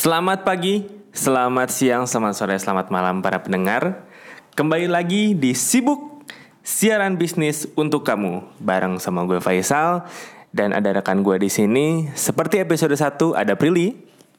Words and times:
Selamat 0.00 0.48
pagi, 0.48 0.88
selamat 1.12 1.68
siang, 1.68 2.08
selamat 2.08 2.32
sore, 2.32 2.56
selamat 2.56 2.88
malam 2.88 3.20
para 3.20 3.36
pendengar. 3.44 4.08
Kembali 4.56 4.88
lagi 4.88 5.36
di 5.36 5.52
Sibuk 5.52 6.24
Siaran 6.64 7.20
Bisnis 7.20 7.68
untuk 7.76 8.00
kamu 8.08 8.40
bareng 8.64 8.96
sama 8.96 9.28
gue 9.28 9.44
Faisal 9.44 10.08
dan 10.56 10.72
ada 10.72 10.88
rekan 10.96 11.20
gue 11.20 11.36
di 11.44 11.52
sini. 11.52 12.08
Seperti 12.16 12.64
episode 12.64 12.96
1 12.96 13.12
ada 13.44 13.52
Prilly, 13.52 13.92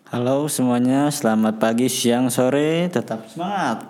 Halo 0.09 0.49
semuanya, 0.49 1.13
selamat 1.13 1.61
pagi, 1.61 1.93
siang, 1.93 2.33
sore, 2.33 2.89
tetap 2.89 3.29
semangat. 3.29 3.85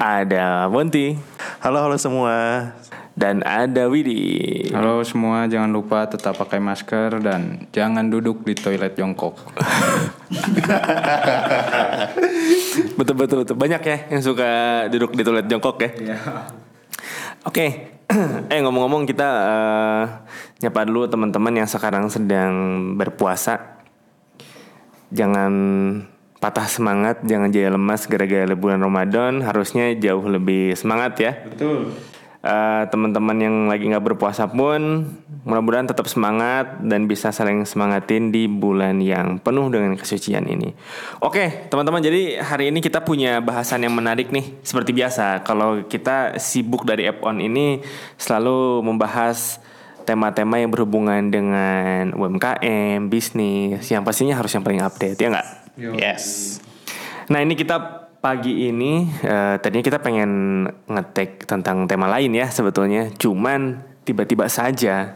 ada 0.00 0.64
Monty, 0.72 1.20
Halo 1.60 1.76
halo 1.84 2.00
semua. 2.00 2.72
Dan 3.16 3.40
ada 3.48 3.88
Widi. 3.88 4.68
Halo 4.76 5.00
semua, 5.00 5.48
jangan 5.48 5.72
lupa 5.72 6.04
tetap 6.04 6.36
pakai 6.36 6.60
masker 6.60 7.16
dan 7.24 7.64
jangan 7.72 8.12
duduk 8.12 8.44
di 8.44 8.52
toilet 8.52 8.92
jongkok. 8.92 9.40
Betul 12.96 13.16
betul 13.16 13.38
betul 13.44 13.56
banyak 13.56 13.82
ya 13.88 13.98
yang 14.12 14.20
suka 14.20 14.50
duduk 14.92 15.16
di 15.16 15.24
toilet 15.24 15.48
jongkok 15.48 15.80
ya. 15.80 15.90
Oke, 17.48 17.88
eh 18.52 18.60
ngomong-ngomong 18.60 19.08
kita 19.08 19.28
eh, 19.48 20.02
nyapa 20.60 20.84
dulu 20.84 21.08
teman-teman 21.08 21.64
yang 21.64 21.68
sekarang 21.68 22.12
sedang 22.12 22.52
berpuasa. 23.00 23.80
Jangan 25.08 25.52
patah 26.36 26.68
semangat, 26.68 27.24
jangan 27.24 27.48
jaya 27.48 27.72
lemas 27.72 28.04
gara-gara 28.04 28.52
bulan 28.52 28.82
Ramadan. 28.82 29.40
Harusnya 29.40 29.96
jauh 29.96 30.28
lebih 30.28 30.76
semangat 30.76 31.16
ya. 31.16 31.32
Betul. 31.48 31.96
Eh, 32.46 32.84
teman-teman 32.94 33.34
yang 33.42 33.66
lagi 33.66 33.90
nggak 33.90 34.14
berpuasa 34.14 34.46
pun 34.46 35.02
mudah-mudahan 35.42 35.90
tetap 35.90 36.06
semangat 36.06 36.78
dan 36.78 37.10
bisa 37.10 37.34
saling 37.34 37.66
semangatin 37.66 38.30
di 38.30 38.46
bulan 38.46 39.02
yang 39.02 39.42
penuh 39.42 39.66
dengan 39.66 39.98
kesucian 39.98 40.46
ini. 40.46 40.70
Oke, 41.18 41.66
teman-teman, 41.66 41.98
jadi 41.98 42.38
hari 42.38 42.70
ini 42.70 42.78
kita 42.78 43.02
punya 43.02 43.42
bahasan 43.42 43.82
yang 43.82 43.98
menarik 43.98 44.30
nih. 44.30 44.62
Seperti 44.62 44.94
biasa, 44.94 45.42
kalau 45.42 45.90
kita 45.90 46.38
sibuk 46.38 46.86
dari 46.86 47.10
app 47.10 47.26
on 47.26 47.42
ini 47.42 47.82
selalu 48.14 48.78
membahas 48.86 49.58
tema-tema 50.06 50.62
yang 50.62 50.70
berhubungan 50.70 51.26
dengan 51.26 52.14
UMKM, 52.14 53.10
bisnis, 53.10 53.82
yang 53.90 54.06
pastinya 54.06 54.38
harus 54.38 54.54
yang 54.54 54.62
paling 54.62 54.86
update, 54.86 55.18
ya 55.18 55.34
nggak? 55.34 55.48
Yes. 55.98 56.58
Nah 57.26 57.42
ini 57.42 57.58
kita 57.58 58.05
pagi 58.26 58.66
ini 58.66 59.06
eh, 59.22 59.54
tadinya 59.62 59.86
kita 59.86 60.02
pengen 60.02 60.66
ngetek 60.90 61.46
tentang 61.46 61.86
tema 61.86 62.10
lain 62.10 62.34
ya 62.34 62.50
sebetulnya, 62.50 63.14
cuman 63.14 63.78
tiba-tiba 64.02 64.50
saja 64.50 65.14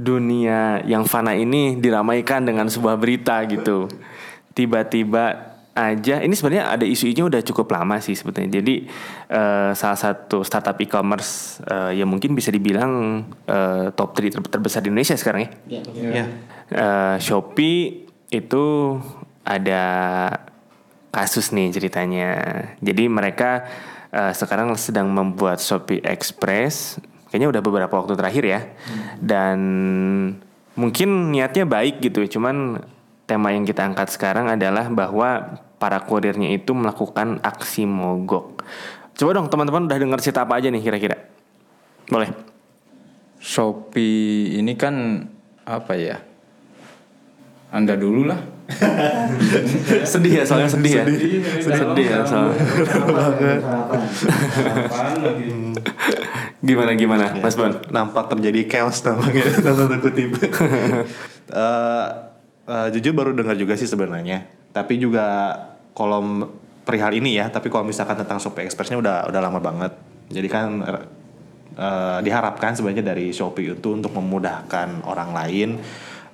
dunia 0.00 0.80
yang 0.88 1.04
fana 1.04 1.36
ini 1.36 1.76
diramaikan 1.76 2.48
dengan 2.48 2.64
sebuah 2.72 2.96
berita 2.96 3.44
gitu. 3.44 3.92
Tiba-tiba 4.56 5.52
aja 5.76 6.24
ini 6.24 6.32
sebenarnya 6.32 6.72
ada 6.72 6.88
isu-isunya 6.88 7.28
udah 7.28 7.44
cukup 7.44 7.76
lama 7.76 8.00
sih 8.00 8.16
sebetulnya. 8.16 8.56
Jadi 8.56 8.88
eh, 9.28 9.70
salah 9.76 10.00
satu 10.00 10.40
startup 10.40 10.80
e-commerce 10.80 11.60
eh, 11.68 12.00
yang 12.00 12.08
mungkin 12.08 12.32
bisa 12.32 12.48
dibilang 12.48 13.20
eh, 13.44 13.92
top 13.92 14.16
3 14.16 14.32
ter- 14.32 14.48
terbesar 14.56 14.80
di 14.80 14.88
Indonesia 14.88 15.12
sekarang 15.12 15.44
ya. 15.44 15.50
Ya. 15.92 16.24
Eh, 16.72 17.16
Shopee 17.20 18.08
itu 18.32 18.96
ada 19.44 19.84
kasus 21.10 21.50
nih 21.50 21.74
ceritanya. 21.74 22.30
Jadi 22.78 23.10
mereka 23.10 23.66
eh, 24.14 24.32
sekarang 24.34 24.74
sedang 24.78 25.10
membuat 25.10 25.58
Shopee 25.58 26.02
Express. 26.02 26.98
Kayaknya 27.30 27.58
udah 27.58 27.62
beberapa 27.62 27.94
waktu 27.94 28.14
terakhir 28.18 28.44
ya. 28.46 28.60
Dan 29.18 29.58
mungkin 30.74 31.30
niatnya 31.30 31.66
baik 31.66 32.02
gitu. 32.02 32.38
Cuman 32.38 32.82
tema 33.26 33.54
yang 33.54 33.62
kita 33.62 33.86
angkat 33.86 34.10
sekarang 34.10 34.50
adalah 34.50 34.90
bahwa 34.90 35.62
para 35.78 36.02
kurirnya 36.02 36.50
itu 36.50 36.74
melakukan 36.74 37.38
aksi 37.40 37.86
mogok. 37.86 38.66
Coba 39.14 39.30
dong 39.36 39.46
teman-teman 39.52 39.86
udah 39.86 39.98
dengar 40.00 40.18
cerita 40.18 40.42
apa 40.42 40.58
aja 40.58 40.72
nih 40.72 40.82
kira-kira? 40.82 41.16
Boleh. 42.10 42.34
Shopee 43.40 44.58
ini 44.58 44.74
kan 44.74 45.24
apa 45.64 45.94
ya? 45.96 46.29
Anda 47.70 47.94
dulu 47.94 48.26
lah. 48.26 48.40
sedih 50.06 50.42
ya 50.42 50.44
soalnya 50.46 50.70
sedih 50.70 50.92
ya. 51.02 51.04
Sedih 51.58 52.06
ya 52.06 52.20
soalnya. 52.22 52.62
Gimana 56.60 56.92
gimana, 56.94 57.34
Mas 57.40 57.56
Bon? 57.56 57.72
Nampak 57.90 58.30
terjadi 58.36 58.68
chaos 58.68 59.00
namanya 59.02 59.42
dalam 59.64 59.86
tanda 59.88 59.96
kutip. 59.98 60.30
Eh, 61.50 62.06
eh, 62.70 62.88
jujur 62.94 63.10
baru 63.10 63.34
dengar 63.34 63.58
juga 63.58 63.74
sih 63.74 63.82
sebenarnya. 63.82 64.46
Tapi 64.70 65.02
juga 65.02 65.50
kalau 65.98 66.22
m- 66.22 66.46
perihal 66.86 67.10
ini 67.10 67.34
ya, 67.34 67.50
tapi 67.50 67.66
kalau 67.66 67.82
misalkan 67.82 68.14
tentang 68.14 68.38
Shopee 68.38 68.70
Express-nya 68.70 69.02
udah 69.02 69.26
udah 69.26 69.40
lama 69.42 69.58
banget. 69.58 69.90
Jadi 70.30 70.46
kan 70.46 70.78
eh, 71.74 72.18
diharapkan 72.22 72.78
sebenarnya 72.78 73.02
dari 73.02 73.34
Shopee 73.34 73.74
itu 73.74 73.98
untuk 73.98 74.14
memudahkan 74.14 75.02
orang 75.10 75.34
lain 75.34 75.82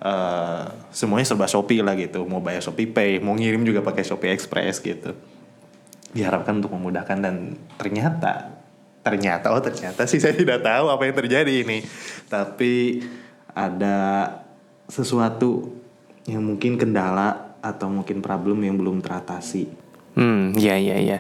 eh, 0.01 0.65
semuanya 0.93 1.27
serba 1.29 1.47
Shopee 1.47 1.81
lah 1.81 1.95
gitu. 1.97 2.25
Mau 2.25 2.41
bayar 2.41 2.65
Shopee 2.65 2.89
Pay, 2.89 3.21
mau 3.21 3.37
ngirim 3.37 3.63
juga 3.63 3.81
pakai 3.85 4.03
Shopee 4.03 4.33
Express 4.33 4.81
gitu. 4.81 5.17
Diharapkan 6.17 6.59
untuk 6.59 6.73
memudahkan 6.75 7.19
dan 7.21 7.61
ternyata 7.77 8.57
ternyata 9.07 9.55
oh 9.55 9.63
ternyata 9.63 10.03
sih 10.11 10.19
saya 10.19 10.35
tidak 10.35 10.67
tahu 10.67 10.91
apa 10.91 11.03
yang 11.07 11.15
terjadi 11.15 11.53
ini. 11.63 11.85
Tapi 12.27 13.05
ada 13.55 14.29
sesuatu 14.91 15.71
yang 16.27 16.43
mungkin 16.43 16.75
kendala 16.75 17.57
atau 17.63 17.87
mungkin 17.91 18.19
problem 18.19 18.67
yang 18.67 18.75
belum 18.75 18.99
teratasi. 19.03 19.87
Hmm, 20.17 20.57
ya 20.57 20.81
ya 20.81 20.97
ya. 20.97 21.19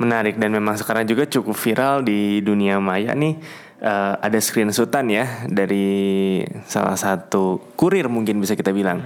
Menarik 0.00 0.40
dan 0.40 0.50
memang 0.56 0.74
sekarang 0.80 1.04
juga 1.04 1.28
cukup 1.28 1.52
viral 1.52 2.00
di 2.00 2.40
dunia 2.40 2.80
maya 2.80 3.12
nih. 3.12 3.36
Eh, 3.78 4.14
ada 4.18 4.38
screenshotan 4.38 5.06
ya 5.10 5.46
dari 5.46 6.42
salah 6.66 6.98
satu 6.98 7.74
kurir 7.78 8.10
mungkin 8.10 8.42
bisa 8.42 8.58
kita 8.58 8.74
bilang. 8.74 9.02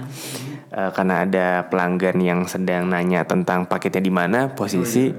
Eh, 0.73 0.89
karena 0.89 1.21
ada 1.21 1.69
pelanggan 1.69 2.17
yang 2.17 2.39
sedang 2.49 2.89
nanya 2.89 3.21
tentang 3.29 3.69
paketnya 3.69 4.01
di 4.01 4.09
mana, 4.09 4.49
posisi. 4.57 5.13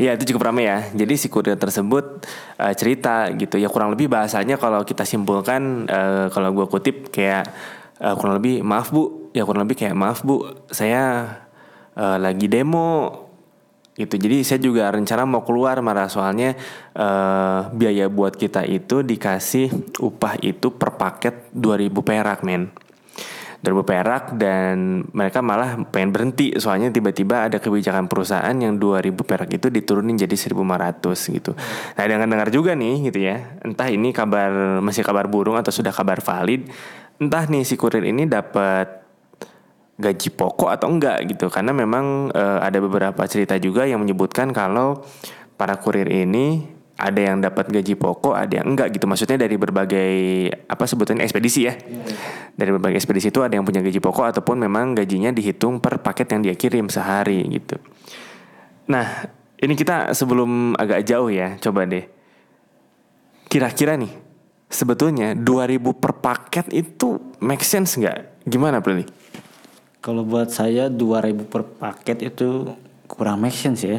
Ya 0.00 0.16
itu 0.16 0.32
cukup 0.32 0.48
ramai 0.48 0.64
ya. 0.72 0.88
Jadi 0.96 1.20
si 1.20 1.28
kurir 1.28 1.60
tersebut 1.60 2.24
eh, 2.56 2.72
cerita 2.72 3.28
gitu 3.36 3.60
ya 3.60 3.68
kurang 3.68 3.92
lebih 3.92 4.08
bahasanya 4.08 4.56
kalau 4.56 4.80
kita 4.88 5.04
simpulkan 5.04 5.84
eh, 5.84 6.32
kalau 6.32 6.56
gua 6.56 6.64
kutip 6.64 7.12
kayak 7.12 7.44
eh, 8.00 8.14
kurang 8.16 8.40
lebih 8.40 8.64
maaf 8.64 8.88
bu, 8.88 9.28
ya 9.36 9.44
kurang 9.44 9.68
lebih 9.68 9.76
kayak 9.84 9.92
maaf 9.92 10.24
bu, 10.24 10.64
saya 10.72 11.28
eh, 11.92 12.16
lagi 12.16 12.48
demo 12.48 13.25
gitu. 13.96 14.14
Jadi 14.20 14.44
saya 14.44 14.60
juga 14.60 14.92
rencana 14.92 15.24
mau 15.24 15.42
keluar 15.42 15.80
marah 15.80 16.06
soalnya 16.06 16.54
eh, 16.92 17.60
biaya 17.72 18.06
buat 18.12 18.36
kita 18.36 18.62
itu 18.68 19.00
dikasih 19.00 19.98
upah 20.04 20.36
itu 20.44 20.76
per 20.76 20.94
paket 21.00 21.50
2000 21.56 21.90
perak 22.04 22.44
men. 22.44 22.70
2000 23.64 23.82
perak 23.82 24.24
dan 24.36 25.02
mereka 25.10 25.40
malah 25.40 25.80
pengen 25.88 26.12
berhenti 26.12 26.54
soalnya 26.60 26.92
tiba-tiba 26.92 27.48
ada 27.48 27.58
kebijakan 27.58 28.06
perusahaan 28.06 28.52
yang 28.52 28.76
2000 28.76 29.16
perak 29.24 29.50
itu 29.50 29.72
diturunin 29.72 30.14
jadi 30.14 30.36
1500 30.36 31.34
gitu. 31.34 31.56
Nah, 31.96 32.04
dengan 32.04 32.28
dengar 32.30 32.52
juga 32.52 32.76
nih 32.76 33.10
gitu 33.10 33.18
ya. 33.24 33.58
Entah 33.64 33.88
ini 33.88 34.12
kabar 34.12 34.78
masih 34.84 35.02
kabar 35.02 35.26
burung 35.26 35.56
atau 35.56 35.72
sudah 35.72 35.90
kabar 35.90 36.20
valid. 36.20 36.68
Entah 37.16 37.48
nih 37.48 37.64
si 37.64 37.80
kurir 37.80 38.04
ini 38.04 38.28
dapat 38.28 39.05
gaji 39.96 40.28
pokok 40.28 40.68
atau 40.68 40.92
enggak 40.92 41.24
gitu 41.24 41.48
karena 41.48 41.72
memang 41.72 42.28
eh, 42.32 42.58
ada 42.60 42.78
beberapa 42.80 43.24
cerita 43.24 43.56
juga 43.56 43.88
yang 43.88 44.04
menyebutkan 44.04 44.52
kalau 44.52 45.00
para 45.56 45.80
kurir 45.80 46.08
ini 46.12 46.76
ada 46.96 47.20
yang 47.20 47.44
dapat 47.44 47.68
gaji 47.68 47.92
pokok, 47.92 48.32
ada 48.32 48.60
yang 48.64 48.72
enggak 48.72 48.88
gitu. 48.96 49.04
Maksudnya 49.04 49.36
dari 49.36 49.60
berbagai 49.60 50.12
apa 50.64 50.84
sebetulnya 50.88 51.28
ekspedisi 51.28 51.68
ya. 51.68 51.76
Dari 52.56 52.70
berbagai 52.72 52.96
ekspedisi 52.96 53.28
itu 53.28 53.44
ada 53.44 53.52
yang 53.52 53.68
punya 53.68 53.84
gaji 53.84 54.00
pokok 54.00 54.32
ataupun 54.32 54.64
memang 54.64 54.96
gajinya 54.96 55.28
dihitung 55.28 55.84
per 55.84 56.00
paket 56.00 56.32
yang 56.32 56.40
dia 56.40 56.54
kirim 56.56 56.88
sehari 56.88 57.44
gitu. 57.52 57.76
Nah, 58.88 59.28
ini 59.60 59.76
kita 59.76 60.16
sebelum 60.16 60.72
agak 60.72 61.04
jauh 61.04 61.28
ya, 61.28 61.60
coba 61.60 61.84
deh. 61.84 62.08
Kira-kira 63.52 64.00
nih, 64.00 64.12
sebetulnya 64.72 65.36
2000 65.36 66.00
per 66.00 66.12
paket 66.16 66.66
itu 66.72 67.20
make 67.44 67.60
sense 67.60 68.00
nggak? 68.00 68.48
Gimana, 68.48 68.80
Prilly? 68.80 69.04
Kalau 70.06 70.22
buat 70.22 70.54
saya 70.54 70.86
2000 70.86 71.50
per 71.50 71.66
paket 71.66 72.30
itu 72.30 72.70
kurang 73.10 73.42
make 73.42 73.58
sense 73.58 73.82
ya. 73.82 73.98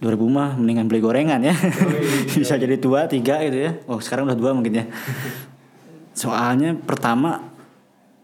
2000 0.00 0.08
mah 0.24 0.56
mendingan 0.56 0.88
beli 0.88 1.04
gorengan 1.04 1.44
ya. 1.44 1.52
Bisa 2.40 2.56
jadi 2.56 2.80
dua, 2.80 3.04
tiga 3.04 3.44
gitu 3.44 3.60
ya. 3.60 3.76
Oh 3.84 4.00
sekarang 4.00 4.24
udah 4.32 4.38
dua 4.40 4.56
mungkin 4.56 4.80
ya. 4.80 4.84
Soalnya 6.24 6.72
pertama 6.80 7.52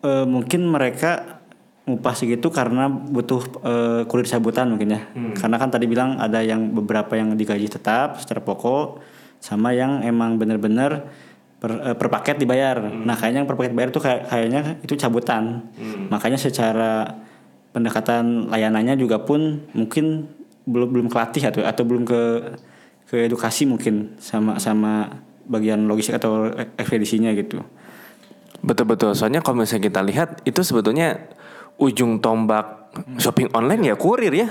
eh, 0.00 0.24
mungkin 0.24 0.64
mereka 0.64 1.44
ngupah 1.84 2.14
segitu 2.16 2.48
karena 2.48 2.88
butuh 2.88 3.44
eh, 3.60 4.02
kurir 4.08 4.24
sabutan 4.24 4.72
mungkin 4.72 4.96
ya. 4.96 5.00
Karena 5.36 5.60
kan 5.60 5.68
tadi 5.68 5.84
bilang 5.84 6.16
ada 6.16 6.40
yang 6.40 6.72
beberapa 6.72 7.20
yang 7.20 7.36
digaji 7.36 7.68
tetap 7.68 8.16
secara 8.16 8.40
pokok 8.40 9.04
sama 9.44 9.76
yang 9.76 10.00
emang 10.00 10.40
bener-bener 10.40 11.04
per, 11.66 11.72
eh, 11.82 11.96
per 11.98 12.06
paket 12.06 12.36
dibayar. 12.38 12.78
Nah 12.78 13.18
kayaknya 13.18 13.42
yang 13.42 13.48
per 13.50 13.58
paket 13.58 13.74
bayar 13.74 13.90
tuh 13.90 14.06
kayak, 14.06 14.30
kayaknya 14.30 14.78
itu 14.86 14.94
cabutan. 14.94 15.66
Makanya 16.06 16.38
secara 16.38 17.18
pendekatan 17.74 18.46
layanannya 18.46 18.94
juga 18.94 19.18
pun 19.18 19.66
mungkin 19.74 20.30
belum 20.62 20.88
belum 20.94 21.06
kelatih 21.10 21.50
atau 21.50 21.66
atau 21.66 21.82
belum 21.82 22.06
ke 22.06 22.22
ke 23.10 23.26
edukasi 23.26 23.66
mungkin 23.66 24.14
sama 24.22 24.62
sama 24.62 25.10
bagian 25.46 25.86
logistik 25.90 26.22
atau 26.22 26.54
ekspedisinya 26.78 27.34
gitu. 27.34 27.62
Betul 28.62 28.86
betul. 28.86 29.10
Soalnya 29.18 29.42
kalau 29.42 29.62
misalnya 29.62 29.90
kita 29.90 30.00
lihat 30.06 30.42
itu 30.46 30.62
sebetulnya 30.62 31.18
ujung 31.78 32.22
tombak 32.22 32.94
shopping 33.18 33.50
online 33.52 33.90
ya 33.90 33.94
kurir 33.98 34.32
ya. 34.32 34.48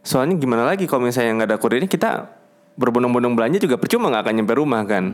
Soalnya 0.00 0.40
gimana 0.40 0.64
lagi 0.64 0.88
kalau 0.88 1.04
misalnya 1.04 1.44
nggak 1.44 1.48
ada 1.52 1.58
kurirnya 1.60 1.88
kita 1.88 2.10
berbondong-bondong 2.76 3.32
belanja 3.32 3.58
juga 3.62 3.80
percuma 3.80 4.12
nggak 4.12 4.22
akan 4.28 4.34
nyampe 4.36 4.54
rumah 4.56 4.82
kan. 4.84 5.04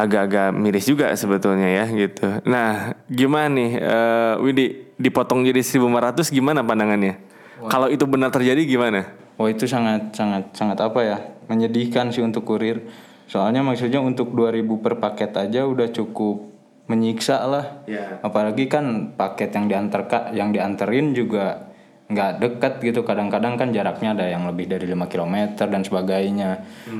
Agak-agak 0.00 0.56
miris 0.56 0.88
juga 0.88 1.12
sebetulnya 1.12 1.68
ya 1.68 1.84
gitu. 1.92 2.40
Nah 2.48 2.96
gimana 3.04 3.52
nih 3.52 3.70
eh, 3.76 4.34
Widi 4.40 4.96
dipotong 4.96 5.44
jadi 5.44 5.60
1500 5.60 6.32
gimana 6.32 6.64
pandangannya? 6.64 7.20
Kalau 7.68 7.92
itu 7.92 8.08
benar 8.08 8.32
terjadi 8.32 8.64
gimana? 8.64 9.12
Oh 9.36 9.44
itu 9.44 9.68
sangat 9.68 10.16
sangat 10.16 10.56
sangat 10.56 10.80
apa 10.80 11.00
ya 11.04 11.18
menyedihkan 11.52 12.08
sih 12.08 12.24
untuk 12.24 12.48
kurir. 12.48 12.88
Soalnya 13.28 13.60
maksudnya 13.60 14.00
untuk 14.00 14.32
2000 14.32 14.64
per 14.80 14.96
paket 14.98 15.36
aja 15.36 15.68
udah 15.68 15.92
cukup 15.92 16.50
menyiksa 16.90 17.46
lah. 17.46 17.86
Iya. 17.86 18.18
Apalagi 18.24 18.66
kan 18.66 19.14
paket 19.14 19.54
yang 19.54 19.70
diantar 19.70 20.02
yang 20.34 20.50
dianterin 20.50 21.14
juga 21.14 21.69
nggak 22.10 22.42
dekat 22.42 22.72
gitu. 22.82 23.06
Kadang-kadang 23.06 23.54
kan 23.54 23.70
jaraknya 23.70 24.12
ada 24.18 24.26
yang 24.26 24.44
lebih 24.50 24.66
dari 24.66 24.84
5 24.90 25.06
km 25.06 25.54
dan 25.54 25.82
sebagainya. 25.86 26.50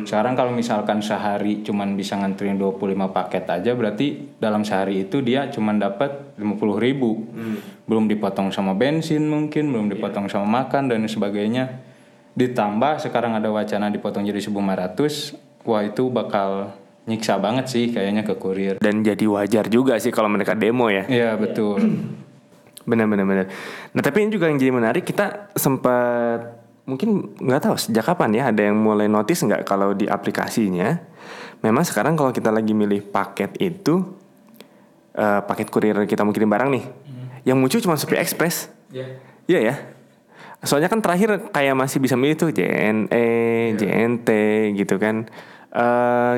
Sekarang 0.07 0.39
kalau 0.39 0.55
misalkan 0.55 1.03
sehari 1.03 1.67
cuman 1.67 1.99
bisa 1.99 2.15
nganterin 2.17 2.57
25 2.57 3.11
paket 3.11 3.45
aja 3.51 3.75
berarti 3.75 4.39
dalam 4.39 4.63
sehari 4.63 5.03
itu 5.03 5.19
dia 5.21 5.51
cuman 5.51 5.83
dapat 5.83 6.39
50.000 6.39 6.87
ribu. 6.87 7.27
Belum 7.91 8.07
dipotong 8.07 8.55
sama 8.55 8.73
bensin 8.79 9.27
mungkin, 9.27 9.75
belum 9.75 9.91
dipotong 9.91 10.31
sama 10.31 10.63
makan 10.63 10.87
dan 10.87 11.03
sebagainya. 11.11 11.83
Ditambah 12.39 13.03
sekarang 13.03 13.35
ada 13.35 13.51
wacana 13.51 13.91
dipotong 13.91 14.23
jadi 14.23 14.39
1.500, 14.39 15.67
wah 15.67 15.83
itu 15.83 16.07
bakal 16.09 16.71
nyiksa 17.11 17.43
banget 17.43 17.67
sih 17.67 17.91
kayaknya 17.91 18.23
ke 18.23 18.39
kurir. 18.39 18.79
Dan 18.79 19.03
jadi 19.03 19.27
wajar 19.27 19.67
juga 19.67 19.99
sih 19.99 20.15
kalau 20.15 20.31
mereka 20.31 20.55
demo 20.55 20.87
ya. 20.87 21.11
Iya 21.11 21.35
betul. 21.35 21.83
Benar 22.89 23.07
benar 23.07 23.27
benar. 23.29 23.47
Nah 23.93 24.03
tapi 24.03 24.25
ini 24.25 24.31
juga 24.33 24.49
yang 24.49 24.57
jadi 24.57 24.73
menarik 24.73 25.05
kita 25.05 25.53
sempat 25.57 26.61
mungkin 26.89 27.37
nggak 27.39 27.61
tahu 27.61 27.77
sejak 27.77 28.03
kapan 28.03 28.35
ya 28.35 28.43
ada 28.51 28.67
yang 28.67 28.75
mulai 28.75 29.07
notice 29.07 29.47
nggak 29.47 29.63
kalau 29.63 29.95
di 29.95 30.11
aplikasinya 30.11 30.99
memang 31.63 31.87
sekarang 31.87 32.19
kalau 32.19 32.35
kita 32.35 32.51
lagi 32.51 32.75
milih 32.75 33.05
paket 33.15 33.55
itu 33.63 34.03
eh, 35.15 35.41
paket 35.45 35.71
kurir 35.71 35.95
kita 36.09 36.27
mau 36.27 36.35
kirim 36.35 36.51
barang 36.51 36.71
nih 36.73 36.85
yang 37.45 37.57
muncul 37.57 37.81
cuma 37.81 37.97
Shopee 37.97 38.21
Express. 38.21 38.69
Iya 39.49 39.61
ya. 39.73 39.75
Soalnya 40.61 40.93
kan 40.93 41.01
terakhir 41.01 41.49
kayak 41.49 41.73
masih 41.73 42.05
bisa 42.05 42.21
milih 42.21 42.37
tuh 42.37 42.51
JNE, 42.53 43.27
JNT 43.81 44.29
gitu 44.77 45.01
kan. 45.01 45.25
Eh, 45.73 46.35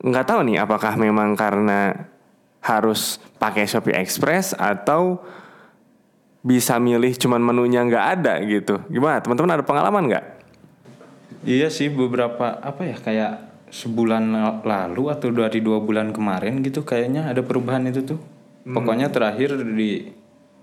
nggak 0.00 0.26
tahu 0.28 0.40
nih 0.48 0.56
apakah 0.64 0.96
memang 0.96 1.36
karena 1.36 2.08
harus 2.64 3.20
pakai 3.36 3.68
Shopee 3.68 3.96
Express 4.00 4.56
atau 4.56 5.20
bisa 6.46 6.78
milih 6.78 7.10
cuman 7.18 7.42
menunya 7.42 7.82
nggak 7.82 8.04
ada 8.18 8.38
gitu. 8.46 8.78
Gimana? 8.86 9.18
Teman-teman 9.18 9.58
ada 9.58 9.64
pengalaman 9.66 10.06
nggak? 10.06 10.24
Iya 11.42 11.66
sih 11.70 11.90
beberapa 11.90 12.62
apa 12.62 12.86
ya 12.86 12.94
kayak 12.94 13.32
sebulan 13.70 14.30
lalu 14.62 15.10
atau 15.10 15.34
dari 15.34 15.58
dua 15.58 15.82
bulan 15.82 16.14
kemarin 16.14 16.62
gitu 16.62 16.86
kayaknya 16.86 17.26
ada 17.26 17.42
perubahan 17.42 17.82
itu 17.90 18.06
tuh. 18.06 18.20
Pokoknya 18.62 19.10
terakhir 19.10 19.58
di 19.58 20.10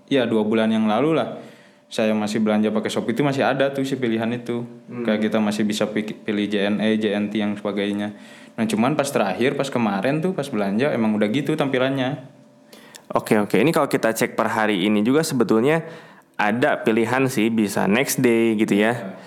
ya 0.08 0.24
dua 0.24 0.44
bulan 0.44 0.72
yang 0.72 0.88
lalu 0.88 1.16
lah 1.16 1.40
saya 1.88 2.12
masih 2.12 2.40
belanja 2.40 2.68
pakai 2.68 2.90
Shopee 2.90 3.12
itu 3.16 3.22
masih 3.24 3.44
ada 3.44 3.68
tuh 3.72 3.84
si 3.84 3.96
pilihan 3.96 4.28
itu. 4.32 4.64
Kayak 5.04 5.20
kita 5.28 5.38
masih 5.40 5.64
bisa 5.64 5.84
pi- 5.88 6.16
pilih 6.16 6.48
JNE, 6.48 6.96
JNT 6.96 7.32
yang 7.36 7.52
sebagainya. 7.56 8.16
Nah 8.56 8.64
cuman 8.64 8.96
pas 8.96 9.08
terakhir 9.08 9.56
pas 9.56 9.68
kemarin 9.68 10.20
tuh 10.20 10.32
pas 10.32 10.48
belanja 10.48 10.92
emang 10.92 11.12
udah 11.12 11.28
gitu 11.28 11.52
tampilannya. 11.54 12.24
Oke 13.12 13.36
oke. 13.36 13.60
Ini 13.60 13.68
kalau 13.68 13.88
kita 13.90 14.16
cek 14.16 14.32
per 14.32 14.48
hari 14.48 14.88
ini 14.88 15.04
juga 15.04 15.20
sebetulnya 15.20 15.84
ada 16.40 16.80
pilihan 16.80 17.28
sih 17.28 17.52
bisa 17.52 17.84
next 17.84 18.24
day 18.24 18.56
gitu 18.56 18.80
ya. 18.80 19.20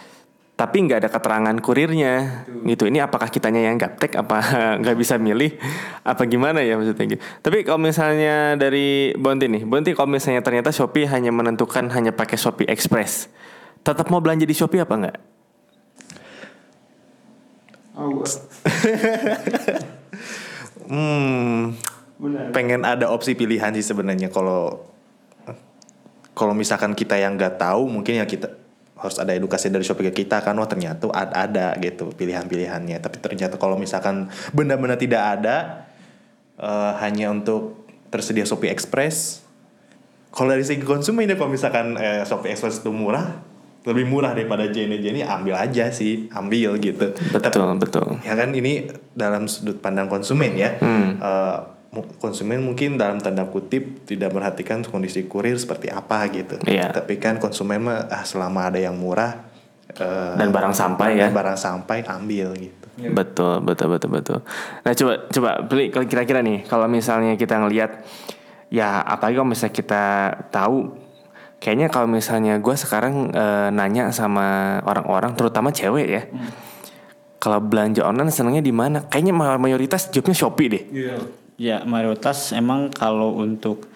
Tapi 0.58 0.90
nggak 0.90 1.06
ada 1.06 1.10
keterangan 1.14 1.54
kurirnya 1.62 2.46
gitu. 2.66 2.90
Ini 2.90 3.06
apakah 3.06 3.30
kitanya 3.30 3.62
yang 3.62 3.78
gaptek 3.78 4.18
apa 4.18 4.42
nggak 4.82 4.98
bisa 4.98 5.22
milih 5.22 5.54
apa 6.02 6.26
gimana 6.26 6.66
ya 6.66 6.82
maksudnya 6.82 7.06
gitu. 7.06 7.22
Tapi 7.46 7.62
kalau 7.62 7.78
misalnya 7.78 8.58
dari 8.58 9.14
Bonti 9.14 9.46
nih, 9.46 9.70
Bonti 9.70 9.94
kalau 9.94 10.10
misalnya 10.10 10.42
ternyata 10.42 10.74
Shopee 10.74 11.06
hanya 11.06 11.30
menentukan 11.30 11.86
hanya 11.94 12.10
pakai 12.10 12.42
Shopee 12.42 12.66
Express, 12.66 13.30
tetap 13.86 14.10
mau 14.10 14.18
belanja 14.18 14.50
di 14.50 14.58
Shopee 14.58 14.82
apa 14.82 14.94
nggak? 14.98 15.18
pengen 22.58 22.82
ada 22.82 23.06
opsi 23.08 23.38
pilihan 23.38 23.70
sih 23.72 23.86
sebenarnya 23.86 24.34
kalau 24.34 24.82
kalau 26.34 26.54
misalkan 26.54 26.94
kita 26.94 27.14
yang 27.14 27.38
nggak 27.38 27.58
tahu 27.58 27.86
mungkin 27.86 28.18
ya 28.18 28.26
kita 28.26 28.50
harus 28.98 29.18
ada 29.22 29.30
edukasi 29.30 29.70
dari 29.70 29.86
Shopee 29.86 30.10
ke 30.10 30.26
kita 30.26 30.42
kan 30.42 30.58
wah 30.58 30.66
ternyata 30.66 31.06
ada, 31.14 31.46
ada 31.46 31.68
gitu 31.78 32.10
pilihan-pilihannya 32.12 32.98
tapi 32.98 33.22
ternyata 33.22 33.62
kalau 33.62 33.78
misalkan 33.78 34.26
benar-benar 34.54 34.98
tidak 34.98 35.38
ada 35.38 35.86
eh, 36.58 36.92
hanya 37.02 37.30
untuk 37.30 37.86
tersedia 38.10 38.42
Shopee 38.42 38.74
Express 38.74 39.46
kalau 40.34 40.50
dari 40.50 40.66
segi 40.66 40.82
konsumen 40.82 41.30
ya 41.30 41.38
kalau 41.38 41.54
misalkan 41.54 41.94
eh, 41.94 42.26
Shopee 42.26 42.50
Express 42.50 42.82
itu 42.82 42.90
murah 42.90 43.38
lebih 43.86 44.10
murah 44.10 44.34
daripada 44.34 44.66
JNE 44.66 44.98
JNE 45.00 45.24
ambil 45.24 45.56
aja 45.56 45.94
sih 45.94 46.26
ambil 46.34 46.76
gitu 46.82 47.14
Betul 47.32 47.78
betul. 47.78 48.18
ya 48.26 48.34
kan 48.34 48.50
ini 48.52 48.90
dalam 49.14 49.46
sudut 49.46 49.78
pandang 49.78 50.10
konsumen 50.10 50.58
ya 50.58 50.74
Hmm. 50.82 51.22
Mu- 51.22 51.77
konsumen 52.18 52.60
mungkin 52.60 52.96
dalam 52.96 53.18
tanda 53.18 53.46
kutip 53.46 54.04
tidak 54.04 54.30
memperhatikan 54.30 54.84
kondisi 54.84 55.26
kurir 55.26 55.56
seperti 55.56 55.88
apa 55.88 56.28
gitu 56.30 56.58
Iya. 56.62 56.92
tapi 56.92 57.16
kan 57.16 57.38
konsumen 57.38 57.82
mah 57.82 58.06
ah 58.08 58.22
selama 58.22 58.68
ada 58.68 58.78
yang 58.78 58.94
murah 58.94 59.48
eh, 59.90 60.34
Dan 60.36 60.50
barang 60.50 60.72
sampai 60.72 61.16
ya. 61.16 61.28
dan 61.28 61.34
barang 61.34 61.56
sampai 61.56 62.04
ambil 62.04 62.54
gitu 62.54 62.76
Betul, 62.98 63.62
betul, 63.62 63.94
betul, 63.94 64.10
betul. 64.10 64.40
Nah 64.82 64.90
coba, 64.92 65.30
coba 65.30 65.50
beli 65.62 65.94
kalau 65.94 66.04
kira-kira 66.04 66.42
nih, 66.42 66.66
kalau 66.66 66.90
misalnya 66.90 67.38
kita 67.38 67.54
ngelihat, 67.56 68.02
ya 68.68 68.98
apalagi 69.00 69.38
kalau 69.38 69.46
misalnya 69.48 69.76
kita 69.76 70.04
tahu, 70.50 70.98
kayaknya 71.58 71.88
kalau 71.88 72.10
misalnya 72.10 72.58
gue 72.58 72.74
sekarang 72.74 73.30
eh, 73.30 73.70
nanya 73.70 74.10
sama 74.10 74.82
orang-orang, 74.82 75.38
terutama 75.38 75.70
cewek 75.70 76.08
ya, 76.10 76.26
kalau 77.38 77.62
belanja 77.62 78.02
online 78.02 78.34
senangnya 78.34 78.66
di 78.66 78.74
mana? 78.74 79.06
Kayaknya 79.06 79.34
ma- 79.36 79.62
mayoritas 79.62 80.10
jawabnya 80.10 80.34
Shopee 80.34 80.68
deh. 80.68 80.84
Ya 81.58 81.82
mayoritas 81.82 82.54
emang 82.54 82.94
kalau 82.94 83.34
untuk 83.38 83.90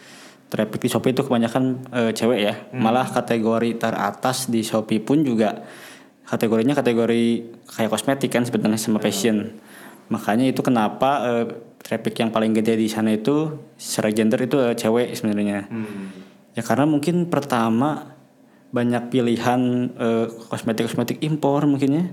traffic 0.50 0.84
di 0.84 0.89
Shopee 0.91 1.13
itu 1.13 1.24
kebanyakan 1.24 1.63
eh, 1.94 2.12
cewek 2.12 2.39
ya. 2.41 2.53
Malah 2.74 3.08
kategori 3.13 3.77
teratas 3.77 4.50
di 4.50 4.65
Shopee 4.65 5.00
pun 5.00 5.22
juga 5.22 5.62
kategorinya 6.27 6.74
kategori 6.74 7.24
kayak 7.70 7.89
kosmetik 7.91 8.34
kan 8.34 8.44
sebenarnya 8.44 8.82
sama 8.82 9.00
fashion. 9.00 9.62
Makanya 10.10 10.51
itu 10.51 10.60
kenapa 10.65 11.24
eh, 11.24 11.46
traffic 11.80 12.18
yang 12.20 12.30
paling 12.34 12.51
gede 12.51 12.77
di 12.77 12.89
sana 12.91 13.15
itu 13.15 13.58
secara 13.80 14.12
gender 14.12 14.41
itu 14.41 14.58
eh, 14.60 14.75
cewek 14.75 15.13
sebenarnya. 15.15 15.70
Ya 16.51 16.62
karena 16.68 16.84
mungkin 16.84 17.32
pertama 17.32 18.20
banyak 18.72 19.12
pilihan 19.12 19.92
eh, 20.00 20.25
kosmetik-kosmetik 20.48 21.20
impor 21.28 21.68
mungkin 21.68 21.90
ya. 21.92 22.06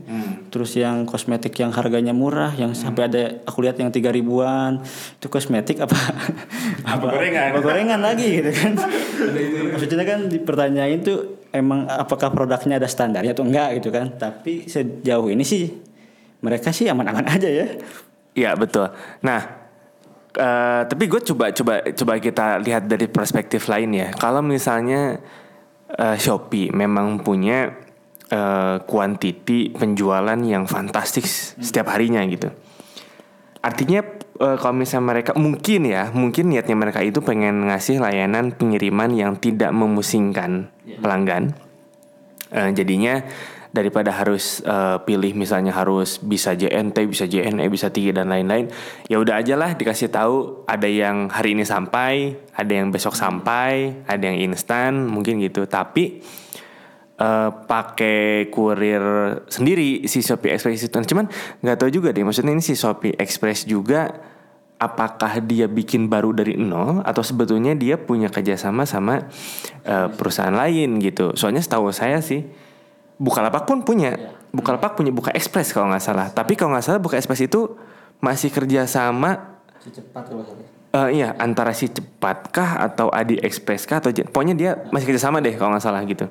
Terus 0.51 0.75
yang 0.75 1.07
kosmetik 1.07 1.55
yang 1.55 1.71
harganya 1.71 2.11
murah 2.11 2.51
yang 2.59 2.75
sampai 2.75 3.07
ada 3.07 3.23
aku 3.47 3.63
lihat 3.63 3.79
yang 3.79 3.95
tiga 3.95 4.11
ribuan 4.11 4.83
itu 4.83 5.27
kosmetik 5.31 5.79
apa 5.79 5.95
apa 6.99 7.07
gorengan. 7.15 7.55
apa 7.55 7.59
gorengan 7.63 8.01
lagi 8.03 8.43
gitu 8.43 8.51
kan. 8.51 8.75
Maksudnya 9.71 10.03
kan 10.03 10.21
dipertanyain 10.27 10.99
tuh 11.07 11.47
emang 11.55 11.87
apakah 11.87 12.35
produknya 12.35 12.83
ada 12.83 12.91
standarnya 12.91 13.39
atau 13.39 13.47
enggak 13.47 13.79
gitu 13.79 13.95
kan. 13.95 14.19
Tapi 14.19 14.67
sejauh 14.67 15.31
ini 15.31 15.47
sih 15.47 15.71
mereka 16.43 16.75
sih 16.75 16.91
aman-aman 16.91 17.23
aja 17.39 17.47
ya. 17.47 17.67
Iya 18.35 18.59
betul. 18.59 18.91
Nah, 19.23 19.41
eh, 20.35 20.83
tapi 20.91 21.07
gue 21.07 21.23
coba 21.23 21.55
coba 21.55 21.87
coba 21.87 22.13
kita 22.19 22.59
lihat 22.67 22.91
dari 22.91 23.07
perspektif 23.07 23.71
lain 23.71 23.95
ya. 23.95 24.11
Kalau 24.11 24.43
misalnya 24.43 25.23
eh, 25.97 26.17
Shopee 26.19 26.75
memang 26.75 27.23
punya 27.25 27.89
kuantiti 28.85 29.73
penjualan 29.73 30.37
yang 30.37 30.69
fantastis 30.69 31.57
setiap 31.65 31.97
harinya 31.97 32.21
gitu. 32.29 32.53
Artinya 33.59 34.01
eh, 34.39 34.57
kalau 34.57 34.75
misalnya 34.75 35.07
mereka 35.13 35.33
mungkin 35.35 35.81
ya, 35.91 36.11
mungkin 36.15 36.55
niatnya 36.55 36.77
mereka 36.79 37.03
itu 37.03 37.19
pengen 37.21 37.67
ngasih 37.67 37.99
layanan 37.99 38.55
pengiriman 38.55 39.11
yang 39.13 39.33
tidak 39.37 39.75
memusingkan 39.75 40.71
pelanggan. 41.03 41.53
Eh, 42.55 42.71
jadinya 42.73 43.21
daripada 43.69 44.09
harus 44.13 44.65
eh, 44.65 44.97
pilih 45.05 45.37
misalnya 45.37 45.77
harus 45.77 46.21
bisa 46.21 46.57
JNT, 46.57 46.97
bisa 47.05 47.25
JNE, 47.29 47.69
bisa 47.69 47.93
tinggi 47.93 48.17
dan 48.17 48.33
lain-lain. 48.33 48.73
Ya 49.07 49.21
udah 49.21 49.41
aja 49.41 49.55
lah 49.61 49.77
dikasih 49.77 50.09
tahu 50.09 50.65
ada 50.65 50.89
yang 50.89 51.29
hari 51.29 51.53
ini 51.53 51.69
sampai, 51.69 52.37
ada 52.57 52.73
yang 52.73 52.89
besok 52.89 53.13
sampai, 53.13 54.05
ada 54.09 54.25
yang 54.25 54.53
instan 54.53 55.05
mungkin 55.05 55.41
gitu. 55.45 55.69
Tapi 55.69 56.25
eh, 57.21 57.51
pakai 57.53 58.49
kurir 58.49 59.03
sendiri 59.53 60.09
si 60.09 60.25
Shopee 60.25 60.57
Express 60.57 60.89
itu. 60.89 60.97
Cuman 60.97 61.29
nggak 61.61 61.77
tahu 61.77 61.91
juga 61.93 62.09
deh. 62.17 62.25
Maksudnya 62.25 62.57
ini 62.57 62.65
si 62.65 62.73
Shopee 62.73 63.21
Express 63.21 63.69
juga 63.69 64.09
apakah 64.79 65.43
dia 65.43 65.67
bikin 65.67 66.07
baru 66.07 66.31
dari 66.31 66.55
nol 66.55 67.03
atau 67.03 67.21
sebetulnya 67.27 67.75
dia 67.75 67.99
punya 67.99 68.31
kerjasama 68.31 68.89
sama 68.89 69.29
eh, 69.85 70.09
perusahaan 70.09 70.57
lain 70.57 70.97
gitu. 71.05 71.37
Soalnya 71.37 71.61
setahu 71.61 71.93
saya 71.93 72.25
sih 72.25 72.68
Bukalapak 73.19 73.67
pun 73.67 73.83
punya. 73.83 74.15
Bukalapak 74.55 74.95
punya 74.95 75.13
Buka 75.13 75.35
Express 75.35 75.75
kalau 75.75 75.91
nggak 75.91 76.03
salah. 76.03 76.27
Tapi 76.31 76.55
kalau 76.55 76.73
nggak 76.73 76.87
salah 76.87 77.01
Buka 77.03 77.19
Express 77.19 77.45
itu 77.45 77.77
masih 78.23 78.51
kerjasama 78.51 79.61
Secepat 79.79 80.27
kalau 80.27 80.43
salah. 80.43 80.67
Eh 80.89 81.21
iya 81.21 81.37
antara 81.37 81.77
si 81.77 81.93
cepatkah 81.93 82.81
atau 82.81 83.13
Adi 83.13 83.37
Express 83.39 83.85
kah 83.85 84.01
atau 84.01 84.09
pokoknya 84.11 84.55
dia 84.57 84.71
masih 84.89 85.13
kerjasama 85.13 85.45
deh 85.45 85.55
kalau 85.55 85.77
nggak 85.77 85.85
salah 85.85 86.01
gitu. 86.09 86.27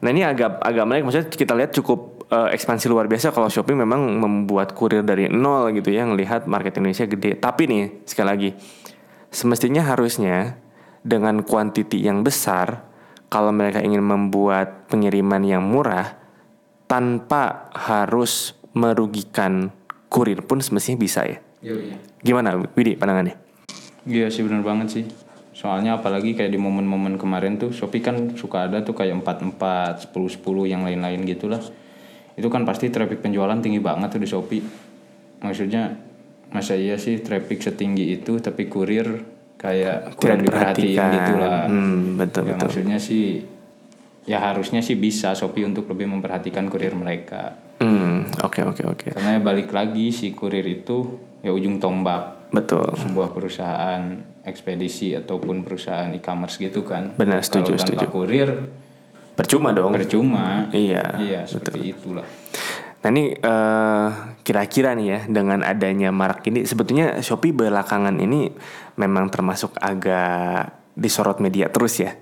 Nah 0.00 0.08
ini 0.12 0.22
agak 0.22 0.62
agak 0.62 0.84
menarik 0.86 1.04
maksudnya 1.04 1.26
kita 1.28 1.52
lihat 1.58 1.74
cukup 1.74 2.30
eh, 2.30 2.54
ekspansi 2.54 2.86
luar 2.86 3.10
biasa 3.10 3.34
kalau 3.34 3.50
Shopee 3.50 3.74
memang 3.74 4.22
membuat 4.22 4.70
kurir 4.70 5.02
dari 5.02 5.26
nol 5.26 5.74
gitu 5.74 5.90
ya 5.90 6.06
ngelihat 6.06 6.46
market 6.46 6.78
Indonesia 6.78 7.10
gede. 7.10 7.36
Tapi 7.42 7.62
nih 7.66 7.82
sekali 8.06 8.28
lagi 8.28 8.50
semestinya 9.34 9.82
harusnya 9.82 10.62
dengan 11.02 11.42
kuantiti 11.42 12.00
yang 12.02 12.22
besar 12.22 12.86
kalau 13.26 13.50
mereka 13.50 13.82
ingin 13.82 14.02
membuat 14.02 14.86
pengiriman 14.86 15.42
yang 15.42 15.66
murah 15.66 16.14
tanpa 16.86 17.70
harus 17.74 18.54
merugikan 18.76 19.74
kurir 20.06 20.46
pun 20.46 20.62
semestinya 20.62 21.02
bisa 21.02 21.26
ya. 21.26 21.38
Gimana 22.22 22.54
Widi 22.76 22.94
pandangannya? 22.94 23.34
Iya 24.06 24.30
sih 24.30 24.46
bener 24.46 24.62
banget 24.62 24.88
sih. 24.92 25.04
Soalnya 25.56 25.98
apalagi 25.98 26.36
kayak 26.36 26.52
di 26.52 26.60
momen-momen 26.60 27.16
kemarin 27.16 27.56
tuh 27.56 27.72
Shopee 27.72 28.04
kan 28.04 28.36
suka 28.36 28.68
ada 28.68 28.84
tuh 28.84 28.92
kayak 28.92 29.24
44, 29.24 30.12
10 30.12 30.44
10 30.44 30.68
yang 30.68 30.84
lain-lain 30.86 31.24
gitulah. 31.26 31.58
Itu 32.36 32.52
kan 32.52 32.68
pasti 32.68 32.92
traffic 32.92 33.24
penjualan 33.24 33.56
tinggi 33.58 33.80
banget 33.80 34.14
tuh 34.14 34.20
di 34.22 34.28
Shopee. 34.28 34.62
Maksudnya 35.42 35.96
masa 36.52 36.78
iya 36.78 36.94
sih 37.00 37.18
traffic 37.24 37.64
setinggi 37.64 38.14
itu 38.14 38.38
tapi 38.38 38.70
kurir 38.70 39.35
kayak 39.56 40.14
kurang 40.14 40.40
diperhatikan. 40.40 41.08
gitu 41.10 41.32
lah. 41.36 41.64
Hmm, 41.66 42.16
betul, 42.16 42.42
ya, 42.44 42.54
betul. 42.54 42.66
maksudnya 42.68 42.98
sih 42.98 43.42
ya 44.24 44.38
harusnya 44.42 44.80
sih 44.80 44.94
bisa 44.94 45.32
Shopee 45.32 45.62
untuk 45.62 45.86
lebih 45.86 46.06
memperhatikan 46.08 46.66
kurir 46.66 46.92
mereka. 46.92 47.56
Hmm, 47.78 48.24
oke 48.40 48.60
oke 48.64 48.82
oke. 48.86 49.06
Karena 49.12 49.36
ya 49.36 49.40
balik 49.40 49.68
lagi 49.70 50.08
si 50.08 50.32
kurir 50.32 50.64
itu 50.64 51.16
ya 51.40 51.50
ujung 51.50 51.76
tombak 51.76 52.50
Betul. 52.50 52.88
sebuah 52.96 53.30
perusahaan 53.30 54.02
ekspedisi 54.42 55.12
ataupun 55.12 55.60
perusahaan 55.60 56.08
e-commerce 56.10 56.56
gitu 56.56 56.82
kan. 56.82 57.12
Benar, 57.14 57.42
setuju, 57.42 57.74
Kalau 57.74 57.80
tanpa 57.80 57.90
setuju. 57.98 58.06
kurir 58.08 58.50
Percuma 59.36 59.68
dong. 59.70 59.92
percuma. 59.92 60.64
Iya, 60.70 61.20
Iya, 61.20 61.40
seperti 61.44 61.92
itulah. 61.92 62.24
Nah 63.06 63.14
ini 63.14 63.38
eh, 63.38 64.08
kira-kira 64.42 64.98
nih 64.98 65.06
ya 65.06 65.18
dengan 65.30 65.62
adanya 65.62 66.10
marak 66.10 66.42
ini 66.50 66.66
sebetulnya 66.66 67.22
Shopee 67.22 67.54
belakangan 67.54 68.18
ini 68.18 68.50
memang 68.98 69.30
termasuk 69.30 69.78
agak 69.78 70.74
disorot 70.98 71.38
media 71.38 71.70
terus 71.70 72.02
ya. 72.02 72.18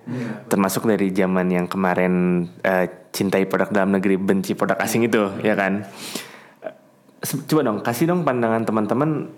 Termasuk 0.52 0.84
dari 0.84 1.08
zaman 1.08 1.48
yang 1.48 1.72
kemarin 1.72 2.44
eh, 2.60 3.08
cintai 3.16 3.48
produk 3.48 3.72
dalam 3.72 3.96
negeri 3.96 4.20
benci 4.20 4.52
produk 4.52 4.76
asing 4.76 5.08
itu 5.08 5.32
ya 5.40 5.56
kan. 5.56 5.88
Eh, 6.60 6.76
Coba 7.48 7.64
dong 7.64 7.80
kasih 7.80 8.12
dong 8.12 8.20
pandangan 8.28 8.68
teman-teman 8.68 9.32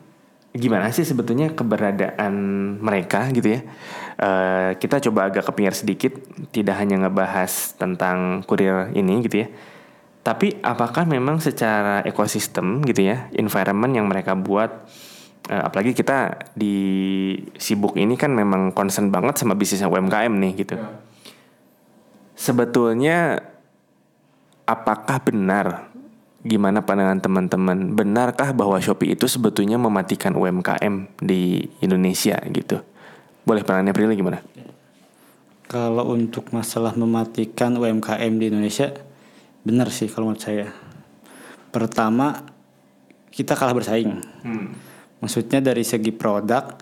gimana 0.51 0.91
sih 0.91 1.07
sebetulnya 1.07 1.55
keberadaan 1.55 2.35
mereka 2.83 3.31
gitu 3.31 3.55
ya. 3.55 3.61
Eh, 4.19 4.71
kita 4.83 4.99
coba 4.99 5.31
agak 5.31 5.47
kepinggir 5.47 5.79
sedikit 5.79 6.13
tidak 6.51 6.75
hanya 6.83 7.07
ngebahas 7.07 7.79
tentang 7.79 8.43
kurir 8.51 8.91
ini 8.99 9.23
gitu 9.23 9.47
ya. 9.47 9.49
Tapi 10.27 10.59
apakah 10.59 11.07
memang 11.07 11.39
secara 11.39 12.03
ekosistem 12.03 12.83
gitu 12.83 13.07
ya, 13.07 13.31
environment 13.31 13.95
yang 13.95 14.11
mereka 14.11 14.35
buat, 14.35 14.91
eh, 15.47 15.63
apalagi 15.63 15.95
kita 15.95 16.51
di 16.51 16.75
sibuk 17.55 17.95
ini 17.95 18.19
kan 18.19 18.35
memang 18.35 18.75
concern 18.75 19.15
banget 19.15 19.39
sama 19.39 19.55
bisnisnya 19.55 19.87
UMKM 19.87 20.35
nih 20.35 20.53
gitu. 20.67 20.75
Sebetulnya 22.35 23.39
apakah 24.67 25.23
benar? 25.23 25.95
Gimana 26.43 26.83
pandangan 26.83 27.23
teman-teman? 27.23 27.95
Benarkah 27.95 28.51
bahwa 28.51 28.83
Shopee 28.83 29.15
itu 29.15 29.31
sebetulnya 29.31 29.79
mematikan 29.79 30.35
UMKM 30.35 31.23
di 31.23 31.71
Indonesia 31.79 32.35
gitu? 32.51 32.83
Boleh 33.47 33.63
pandangannya 33.63 33.95
Prilly 33.95 34.19
gimana? 34.19 34.43
Kalau 35.71 36.11
untuk 36.11 36.51
masalah 36.51 36.99
mematikan 36.99 37.79
UMKM 37.79 38.43
di 38.43 38.51
Indonesia, 38.51 39.06
benar 39.67 39.91
sih 39.91 40.07
kalau 40.07 40.31
menurut 40.31 40.47
saya. 40.47 40.71
Pertama, 41.75 42.47
kita 43.35 43.59
kalah 43.59 43.75
bersaing. 43.75 44.23
Maksudnya 45.19 45.59
dari 45.59 45.83
segi 45.83 46.15
produk, 46.15 46.79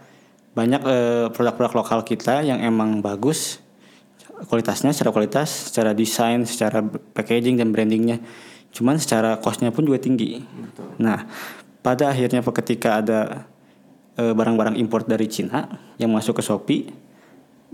banyak 0.53 0.83
eh, 0.85 1.27
produk-produk 1.33 1.73
lokal 1.81 2.01
kita 2.05 2.45
yang 2.45 2.61
emang 2.61 3.01
bagus, 3.01 3.59
kualitasnya 4.47 4.93
secara 4.93 5.11
kualitas, 5.11 5.73
secara 5.73 5.97
desain, 5.97 6.45
secara 6.45 6.85
packaging 6.85 7.57
dan 7.57 7.73
brandingnya. 7.73 8.21
Cuman 8.71 9.01
secara 9.01 9.41
costnya 9.41 9.73
pun 9.73 9.89
juga 9.89 9.99
tinggi. 9.99 10.45
Nah, 11.01 11.25
pada 11.81 12.13
akhirnya 12.13 12.45
ketika 12.45 13.01
ada 13.01 13.49
eh, 14.21 14.35
barang-barang 14.37 14.77
import 14.77 15.09
dari 15.09 15.27
Cina 15.27 15.67
yang 15.97 16.13
masuk 16.13 16.39
ke 16.39 16.43
Shopee, 16.45 16.87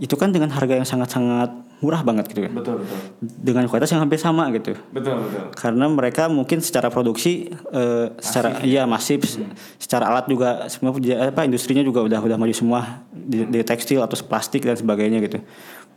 itu 0.01 0.15
kan 0.17 0.33
dengan 0.33 0.55
harga 0.55 0.81
yang 0.81 0.89
sangat-sangat 0.89 1.70
murah 1.81 2.05
banget 2.05 2.29
gitu 2.29 2.45
kan. 2.45 2.53
Betul 2.53 2.85
betul. 2.85 2.99
Dengan 3.25 3.65
kualitas 3.67 3.91
yang 3.93 4.05
hampir 4.05 4.21
sama 4.21 4.53
gitu. 4.53 4.77
Betul 4.93 5.17
betul. 5.25 5.45
Karena 5.57 5.89
mereka 5.89 6.29
mungkin 6.29 6.61
secara 6.61 6.93
produksi 6.93 7.49
eh, 7.73 8.07
secara 8.21 8.61
iya 8.61 8.85
masif, 8.85 9.41
secara 9.81 10.13
alat 10.13 10.29
juga 10.29 10.69
semua 10.69 10.93
apa 10.97 11.41
industrinya 11.49 11.81
juga 11.81 12.05
udah 12.05 12.21
udah 12.21 12.37
maju 12.37 12.55
semua 12.55 13.01
di, 13.11 13.49
di 13.49 13.61
tekstil 13.65 14.05
atau 14.05 14.17
plastik 14.29 14.69
dan 14.69 14.77
sebagainya 14.77 15.25
gitu. 15.25 15.41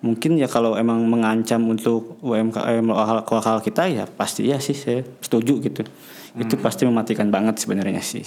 Mungkin 0.03 0.35
ya 0.39 0.51
kalau 0.51 0.75
emang 0.75 0.99
mengancam 1.07 1.63
untuk 1.67 2.19
UMKM 2.19 2.83
lokal, 2.83 3.23
lokal 3.23 3.55
kita 3.63 3.87
ya 3.87 4.03
pasti 4.07 4.47
ya 4.47 4.59
sih 4.59 4.75
saya 4.75 5.03
setuju 5.19 5.59
gitu. 5.63 5.83
Itu 6.39 6.55
pasti 6.59 6.87
mematikan 6.87 7.27
banget 7.27 7.59
sebenarnya 7.59 7.99
sih. 7.99 8.23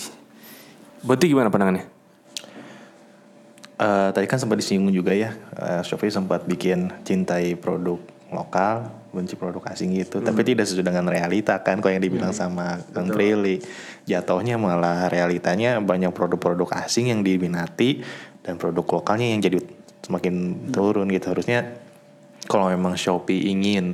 Berarti 1.05 1.29
gimana 1.29 1.53
pandangannya? 1.53 1.96
Eh, 3.77 4.09
tadi 4.17 4.25
kan 4.25 4.41
sempat 4.41 4.57
disinggung 4.57 4.89
juga 4.89 5.13
ya, 5.13 5.37
eh, 5.61 5.85
Shopee 5.85 6.09
sempat 6.09 6.49
bikin 6.49 6.89
cintai 7.05 7.61
produk 7.61 8.01
lokal, 8.33 8.89
benci 9.13 9.37
produk 9.37 9.61
asing 9.69 9.93
gitu. 9.93 10.25
Tapi 10.25 10.41
tidak 10.49 10.65
sesuai 10.65 10.89
dengan 10.89 11.05
realita 11.05 11.61
kan, 11.61 11.85
kalau 11.85 11.93
yang 11.93 12.01
dibilang 12.01 12.33
sama 12.33 12.81
Kang 12.97 13.13
Prilly. 13.13 13.61
Jatuhnya 14.09 14.57
malah 14.57 15.13
realitanya 15.13 15.77
banyak 15.85 16.09
produk-produk 16.09 16.73
asing 16.89 17.13
yang 17.13 17.21
diminati 17.21 18.01
dan 18.41 18.57
produk 18.57 18.97
lokalnya 18.97 19.29
yang 19.29 19.45
jadi 19.45 19.61
semakin 20.09 20.35
turun 20.73 21.13
gitu. 21.13 21.37
Harusnya 21.37 21.77
kalau 22.49 22.73
memang 22.73 22.97
Shopee 22.97 23.53
ingin 23.53 23.93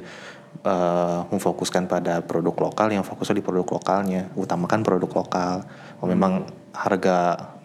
eh, 0.62 1.20
memfokuskan 1.26 1.90
pada 1.90 2.22
produk 2.22 2.70
lokal 2.70 2.94
yang 2.94 3.02
fokusnya 3.02 3.34
di 3.34 3.44
produk 3.44 3.66
lokalnya 3.66 4.30
utamakan 4.38 4.86
produk 4.86 5.10
lokal 5.10 5.66
kalau 5.98 6.06
memang 6.06 6.46
harga 6.72 7.16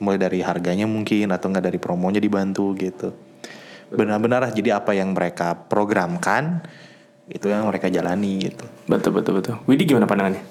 mulai 0.04 0.20
dari 0.20 0.40
harganya 0.44 0.86
mungkin 0.86 1.32
atau 1.32 1.48
enggak 1.52 1.72
dari 1.72 1.80
promonya 1.80 2.20
dibantu 2.20 2.76
gitu 2.76 3.16
benar-benar 3.88 4.52
jadi 4.52 4.84
apa 4.84 4.92
yang 4.92 5.16
mereka 5.16 5.56
programkan 5.56 6.60
itu 7.28 7.48
yang 7.52 7.68
mereka 7.68 7.92
jalani 7.92 8.52
gitu 8.52 8.68
Betul 8.88 9.20
betul 9.20 9.44
betul. 9.44 9.56
Widi 9.68 9.84
gimana 9.84 10.08
pandangannya? 10.08 10.44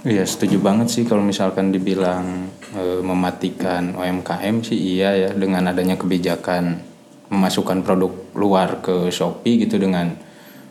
Iya 0.00 0.24
setuju 0.24 0.62
banget 0.62 0.88
sih 0.88 1.04
kalau 1.04 1.20
misalkan 1.20 1.74
dibilang 1.74 2.48
eh, 2.72 3.02
mematikan 3.04 3.92
UMKM 3.92 4.64
sih 4.64 4.96
iya 4.96 5.12
ya 5.12 5.30
dengan 5.36 5.68
adanya 5.68 6.00
kebijakan 6.00 6.80
memasukkan 7.28 7.84
produk 7.84 8.32
luar 8.32 8.80
ke 8.80 9.12
Shopee 9.12 9.60
gitu 9.60 9.76
dengan 9.76 10.16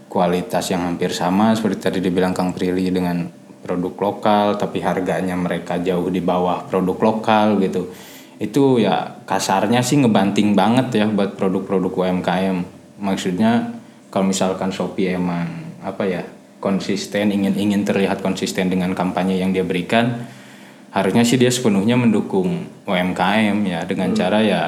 kualitas 0.10 0.74
yang 0.74 0.82
hampir 0.82 1.14
sama 1.14 1.54
seperti 1.54 1.78
tadi 1.78 2.00
dibilang 2.02 2.34
Kang 2.34 2.58
Prilly 2.58 2.90
dengan 2.90 3.30
produk 3.64 3.94
lokal 3.96 4.56
tapi 4.56 4.80
harganya 4.80 5.36
mereka 5.36 5.78
jauh 5.80 6.08
di 6.08 6.24
bawah 6.24 6.66
produk 6.68 6.98
lokal 6.98 7.60
gitu. 7.60 7.92
Itu 8.40 8.80
ya 8.80 9.20
kasarnya 9.28 9.84
sih 9.84 10.00
ngebanting 10.00 10.56
banget 10.56 11.04
ya 11.04 11.06
buat 11.12 11.36
produk-produk 11.36 11.92
UMKM. 11.92 12.58
Maksudnya 13.04 13.80
kalau 14.10 14.32
misalkan 14.32 14.72
Shopee 14.72 15.16
emang 15.16 15.76
apa 15.84 16.04
ya 16.08 16.24
konsisten 16.60 17.32
ingin 17.32 17.56
ingin 17.56 17.88
terlihat 17.88 18.20
konsisten 18.20 18.68
dengan 18.68 18.92
kampanye 18.92 19.40
yang 19.40 19.56
dia 19.56 19.64
berikan 19.64 20.28
harusnya 20.90 21.24
sih 21.24 21.38
dia 21.38 21.54
sepenuhnya 21.54 21.96
mendukung 21.96 22.66
UMKM 22.90 23.58
ya 23.64 23.86
dengan 23.86 24.12
cara 24.18 24.42
ya 24.42 24.62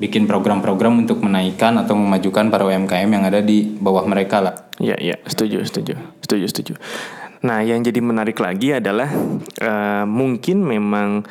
bikin 0.00 0.24
program-program 0.24 1.04
untuk 1.04 1.20
menaikkan 1.20 1.76
atau 1.76 1.92
memajukan 1.94 2.48
para 2.48 2.64
UMKM 2.64 3.08
yang 3.08 3.24
ada 3.28 3.44
di 3.44 3.68
bawah 3.68 4.08
mereka 4.08 4.40
lah. 4.40 4.54
Iya, 4.80 4.96
iya, 4.96 5.16
setuju, 5.28 5.60
setuju, 5.68 5.94
setuju, 6.24 6.46
setuju. 6.48 6.74
Nah, 7.40 7.64
yang 7.64 7.80
jadi 7.80 8.00
menarik 8.04 8.36
lagi 8.36 8.76
adalah 8.76 9.08
eh, 9.60 10.04
mungkin 10.04 10.60
memang 10.60 11.24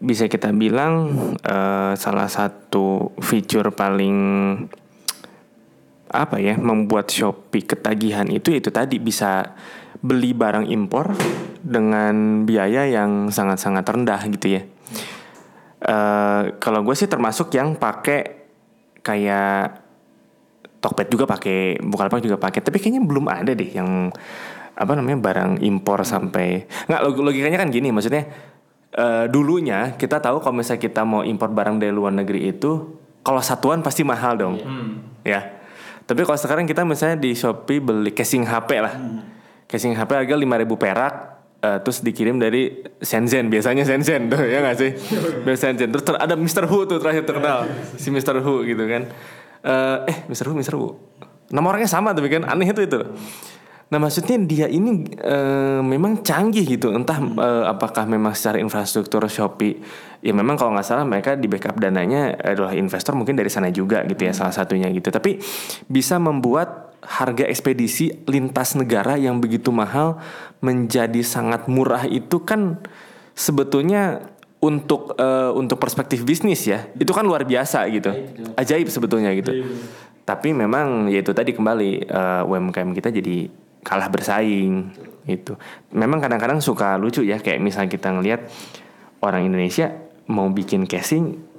bisa 0.00 0.28
kita 0.28 0.52
bilang 0.56 1.12
eh, 1.44 1.92
salah 1.96 2.28
satu 2.28 3.12
fitur 3.20 3.72
paling 3.76 4.16
apa 6.10 6.42
ya 6.42 6.58
membuat 6.58 7.06
Shopee 7.06 7.62
ketagihan 7.62 8.26
itu 8.26 8.50
itu 8.50 8.74
tadi 8.74 8.98
bisa 8.98 9.54
beli 10.02 10.34
barang 10.34 10.66
impor 10.66 11.14
dengan 11.62 12.42
biaya 12.48 12.88
yang 12.88 13.28
sangat-sangat 13.28 13.84
rendah 13.84 14.20
gitu 14.32 14.56
ya. 14.56 14.62
Eh, 15.80 16.42
kalau 16.56 16.80
gue 16.80 16.96
sih 16.96 17.08
termasuk 17.08 17.52
yang 17.56 17.76
pakai 17.76 18.40
kayak 19.04 19.80
Tokped 20.80 21.12
juga 21.12 21.28
pakai, 21.28 21.76
Bukalapak 21.76 22.24
juga 22.24 22.40
pakai. 22.40 22.64
Tapi 22.64 22.80
kayaknya 22.80 23.04
belum 23.04 23.28
ada 23.28 23.52
deh 23.52 23.68
yang 23.68 24.08
apa 24.80 24.96
namanya 24.96 25.20
barang 25.20 25.52
impor 25.60 26.00
sampai 26.02 26.64
nggak 26.88 27.00
log- 27.04 27.20
logikanya 27.22 27.60
kan 27.60 27.68
gini 27.68 27.92
maksudnya 27.92 28.24
eh, 28.90 29.24
dulunya 29.28 29.92
kita 29.94 30.18
tahu 30.18 30.40
kalau 30.40 30.56
misalnya 30.56 30.80
kita 30.80 31.04
mau 31.04 31.20
impor 31.20 31.52
barang 31.52 31.76
dari 31.76 31.92
luar 31.92 32.10
negeri 32.10 32.48
itu 32.48 32.96
kalau 33.20 33.38
satuan 33.38 33.84
pasti 33.84 34.00
mahal 34.00 34.34
dong 34.34 34.54
ya 35.20 35.60
tapi 36.02 36.24
kalau 36.24 36.34
sekarang 36.34 36.64
kita 36.64 36.80
misalnya 36.82 37.14
di 37.14 37.36
Shopee 37.36 37.78
beli 37.78 38.10
casing 38.10 38.42
HP 38.42 38.70
lah 38.80 38.96
casing 39.68 39.92
HP 39.92 40.10
harga 40.16 40.34
5000 40.34 40.48
perak 40.74 41.14
eh, 41.60 41.78
terus 41.78 42.00
dikirim 42.00 42.40
dari 42.40 42.72
Shenzhen 42.98 43.46
biasanya 43.46 43.84
Shenzhen 43.84 44.26
tuh 44.26 44.40
ya 44.42 44.64
nggak 44.64 44.74
sih 44.74 44.90
dari 45.44 45.54
Shenzhen 45.54 45.92
terus 45.92 46.02
ter- 46.02 46.16
ada 46.16 46.32
Mr. 46.34 46.64
Hu 46.64 46.88
tuh 46.88 46.96
terakhir 46.96 47.28
terkenal 47.28 47.68
si 47.94 48.08
Mr. 48.08 48.40
Hu 48.40 48.64
gitu 48.64 48.80
kan 48.84 49.04
Eh, 49.60 49.98
eh 50.08 50.18
Mr. 50.24 50.48
Hu 50.48 50.56
Mr. 50.56 50.72
Hu 50.72 50.96
nama 51.52 51.68
orangnya 51.68 51.84
sama 51.84 52.16
tapi 52.16 52.32
kan 52.32 52.48
aneh 52.48 52.64
itu 52.64 52.80
itu 52.80 52.96
Nah 53.90 53.98
maksudnya 53.98 54.38
dia 54.46 54.66
ini 54.70 55.02
eh, 55.18 55.82
memang 55.82 56.22
canggih 56.22 56.62
gitu, 56.62 56.94
entah 56.94 57.18
eh, 57.18 57.64
apakah 57.66 58.06
memang 58.06 58.38
secara 58.38 58.62
infrastruktur 58.62 59.26
Shopee, 59.26 59.82
ya 60.22 60.30
memang 60.30 60.54
kalau 60.54 60.78
nggak 60.78 60.86
salah 60.86 61.02
mereka 61.02 61.34
di 61.34 61.50
backup 61.50 61.74
dananya 61.74 62.38
adalah 62.38 62.70
investor 62.78 63.18
mungkin 63.18 63.34
dari 63.34 63.50
sana 63.50 63.66
juga 63.74 64.06
gitu 64.06 64.22
ya 64.22 64.30
salah 64.30 64.54
satunya 64.54 64.86
gitu. 64.94 65.10
Tapi 65.10 65.42
bisa 65.90 66.22
membuat 66.22 66.94
harga 67.02 67.42
ekspedisi 67.50 68.14
lintas 68.30 68.78
negara 68.78 69.18
yang 69.18 69.42
begitu 69.42 69.74
mahal 69.74 70.22
menjadi 70.62 71.26
sangat 71.26 71.66
murah 71.66 72.06
itu 72.06 72.46
kan 72.46 72.78
sebetulnya 73.34 74.22
untuk 74.62 75.18
eh, 75.18 75.50
untuk 75.50 75.82
perspektif 75.82 76.22
bisnis 76.22 76.62
ya 76.62 76.86
itu 76.94 77.10
kan 77.10 77.26
luar 77.26 77.42
biasa 77.42 77.90
gitu, 77.90 78.14
ajaib 78.54 78.86
sebetulnya 78.86 79.34
gitu. 79.34 79.66
Tapi 80.22 80.54
memang 80.54 81.10
ya 81.10 81.26
itu 81.26 81.34
tadi 81.34 81.50
kembali 81.50 82.06
eh, 82.06 82.42
UMKM 82.46 82.94
kita 82.94 83.10
jadi 83.10 83.50
kalah 83.80 84.08
bersaing 84.12 84.92
itu. 85.28 85.56
Memang 85.92 86.20
kadang-kadang 86.20 86.60
suka 86.60 86.96
lucu 87.00 87.24
ya 87.24 87.40
kayak 87.40 87.60
misalnya 87.62 87.90
kita 87.92 88.12
ngelihat 88.12 88.40
orang 89.24 89.46
Indonesia 89.46 89.92
mau 90.30 90.46
bikin 90.48 90.86
casing 90.86 91.50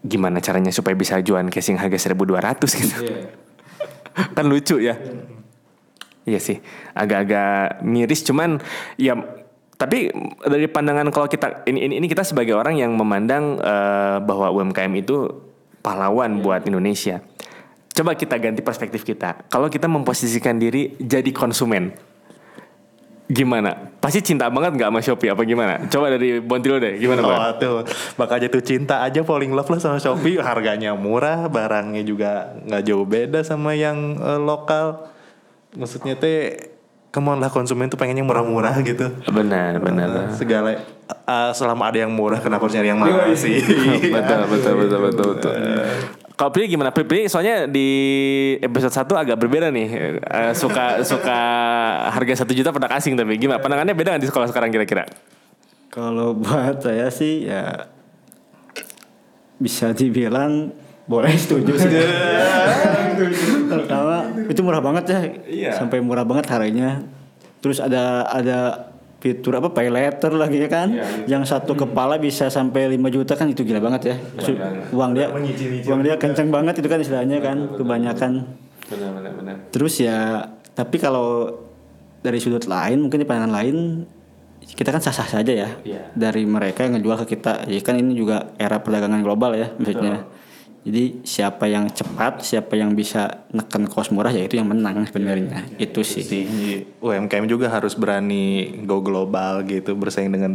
gimana 0.00 0.40
caranya 0.40 0.72
supaya 0.72 0.96
bisa 0.96 1.20
jualan 1.20 1.48
casing 1.52 1.76
harga 1.76 2.12
1200 2.12 2.80
gitu. 2.80 2.96
kan 4.36 4.46
lucu 4.48 4.80
ya. 4.80 4.96
Iya 6.28 6.36
sih, 6.36 6.60
agak-agak 6.92 7.80
miris 7.80 8.20
cuman 8.22 8.60
ya 9.00 9.16
tapi 9.80 10.12
dari 10.44 10.68
pandangan 10.68 11.08
kalau 11.08 11.24
kita 11.24 11.64
ini 11.64 11.88
ini, 11.88 11.94
ini 12.04 12.06
kita 12.06 12.20
sebagai 12.20 12.52
orang 12.52 12.76
yang 12.76 12.92
memandang 12.92 13.56
eh, 13.56 14.20
bahwa 14.20 14.52
UMKM 14.52 14.92
itu 15.00 15.24
pahlawan 15.80 16.44
buat 16.44 16.68
Indonesia. 16.68 17.24
Coba 17.90 18.14
kita 18.14 18.38
ganti 18.38 18.62
perspektif 18.62 19.02
kita. 19.02 19.46
Kalau 19.50 19.66
kita 19.66 19.90
memposisikan 19.90 20.56
diri 20.56 20.94
jadi 21.02 21.28
konsumen, 21.34 21.90
gimana? 23.30 23.94
Pasti 24.02 24.22
cinta 24.22 24.50
banget 24.50 24.74
nggak 24.74 24.90
sama 24.90 25.00
Shopee 25.00 25.30
apa 25.30 25.42
gimana? 25.46 25.86
Coba 25.86 26.10
dari 26.10 26.42
Bontilo 26.42 26.82
deh, 26.82 26.98
gimana 26.98 27.22
Bang? 27.22 27.38
Oh 27.38 27.52
tuh, 27.58 27.76
makanya 28.18 28.50
tuh 28.50 28.62
cinta 28.62 29.06
aja 29.06 29.22
falling 29.22 29.54
love 29.54 29.70
lah 29.70 29.78
sama 29.78 29.98
Shopee. 30.02 30.42
Harganya 30.42 30.98
murah, 30.98 31.46
barangnya 31.46 32.02
juga 32.02 32.58
nggak 32.66 32.82
jauh 32.82 33.06
beda 33.06 33.46
sama 33.46 33.78
yang 33.78 34.18
eh, 34.18 34.40
lokal. 34.42 35.06
Maksudnya 35.78 36.18
teh, 36.18 36.74
come 37.14 37.30
on 37.30 37.38
lah 37.38 37.50
konsumen 37.50 37.86
tuh 37.86 37.94
pengennya 37.94 38.26
murah-murah 38.26 38.74
gitu. 38.82 39.14
Benar, 39.30 39.78
benar. 39.78 40.34
Segala 40.34 40.74
eh, 40.74 41.50
selama 41.54 41.86
ada 41.86 42.02
yang 42.02 42.10
murah, 42.10 42.42
kenapa 42.42 42.66
harus 42.66 42.74
nyari 42.74 42.90
yang 42.90 42.98
mahal 42.98 43.30
sih? 43.38 43.62
betul, 44.14 44.40
betul, 44.50 44.74
betul, 44.74 44.98
betul, 45.06 45.26
betul. 45.38 45.54
Kalau 46.40 46.56
Pri 46.56 46.72
gimana? 46.72 46.88
Pri, 46.88 47.04
Pri 47.04 47.28
soalnya 47.28 47.68
di 47.68 47.88
episode 48.64 48.96
1 48.96 49.12
agak 49.12 49.36
berbeda 49.36 49.68
nih. 49.68 49.88
Eh, 50.24 50.52
suka 50.56 50.96
suka 51.12 51.38
harga 52.16 52.40
satu 52.40 52.56
juta 52.56 52.72
produk 52.72 52.96
asing 52.96 53.12
tapi 53.12 53.36
gimana? 53.36 53.60
Pandangannya 53.60 53.92
beda 53.92 54.16
nggak 54.16 54.24
di 54.24 54.28
sekolah 54.32 54.48
sekarang 54.48 54.72
kira-kira? 54.72 55.04
Kalau 55.92 56.32
buat 56.40 56.80
saya 56.80 57.12
sih 57.12 57.44
ya 57.44 57.92
bisa 59.60 59.92
dibilang 59.92 60.72
boleh 61.04 61.36
setuju 61.36 61.76
sih. 61.76 61.92
Pertama 63.68 64.32
itu 64.48 64.60
murah 64.64 64.80
banget 64.80 65.04
ya. 65.12 65.20
Iya. 65.44 65.72
Sampai 65.76 66.00
murah 66.00 66.24
banget 66.24 66.48
harganya. 66.48 67.04
Terus 67.60 67.84
ada 67.84 68.24
ada 68.32 68.88
fitur 69.20 69.52
apa 69.54 69.68
pay 69.68 69.86
letter 69.86 70.32
lagi 70.32 70.58
ya 70.58 70.66
kan. 70.66 70.88
Yang 71.24 71.42
satu 71.46 71.72
kepala 71.74 72.16
bisa 72.16 72.48
sampai 72.48 72.88
5 72.90 73.08
juta 73.10 73.32
kan 73.34 73.46
itu 73.46 73.62
gila 73.62 73.78
banget 73.78 74.02
ya. 74.02 74.16
Su- 74.40 74.56
Uang 74.90 75.12
dia 75.12 75.28
uang 75.28 76.00
dia 76.00 76.16
kenceng 76.16 76.48
banget 76.48 76.80
itu 76.80 76.88
kan 76.88 76.98
istilahnya 76.98 77.38
kan 77.38 77.56
kebanyakan. 77.76 78.32
Benar, 78.88 79.10
benar, 79.14 79.32
benar. 79.36 79.54
Terus 79.70 79.94
ya 79.96 80.48
tapi 80.72 80.96
kalau 80.96 81.52
dari 82.20 82.36
sudut 82.36 82.64
lain 82.64 83.00
mungkin 83.00 83.16
di 83.16 83.24
pandangan 83.24 83.54
lain 83.54 83.76
kita 84.60 84.88
kan 84.88 85.00
sah-sah 85.00 85.26
saja 85.30 85.50
ya 85.50 85.68
Iya. 85.82 86.12
dari 86.12 86.44
mereka 86.44 86.84
yang 86.84 86.96
ngejual 86.96 87.24
ke 87.24 87.34
kita. 87.34 87.64
Ya 87.66 87.80
kan 87.80 87.96
ini 87.96 88.12
juga 88.12 88.52
era 88.56 88.76
perdagangan 88.78 89.20
global 89.20 89.52
ya 89.52 89.68
maksudnya. 89.74 90.24
Jadi 90.80 91.20
siapa 91.28 91.68
yang 91.68 91.92
cepat, 91.92 92.40
siapa 92.40 92.72
yang 92.72 92.96
bisa 92.96 93.44
neken 93.52 93.84
cost 93.84 94.16
murah 94.16 94.32
ya 94.32 94.48
itu 94.48 94.56
yang 94.56 94.64
menang 94.64 95.04
sebenarnya. 95.04 95.68
Itu 95.76 96.00
sih. 96.00 96.24
Si 96.24 96.40
UMKM 97.04 97.44
juga 97.44 97.68
harus 97.68 97.92
berani 97.92 98.80
go 98.88 99.04
global 99.04 99.60
gitu, 99.68 99.92
bersaing 99.92 100.32
dengan 100.32 100.52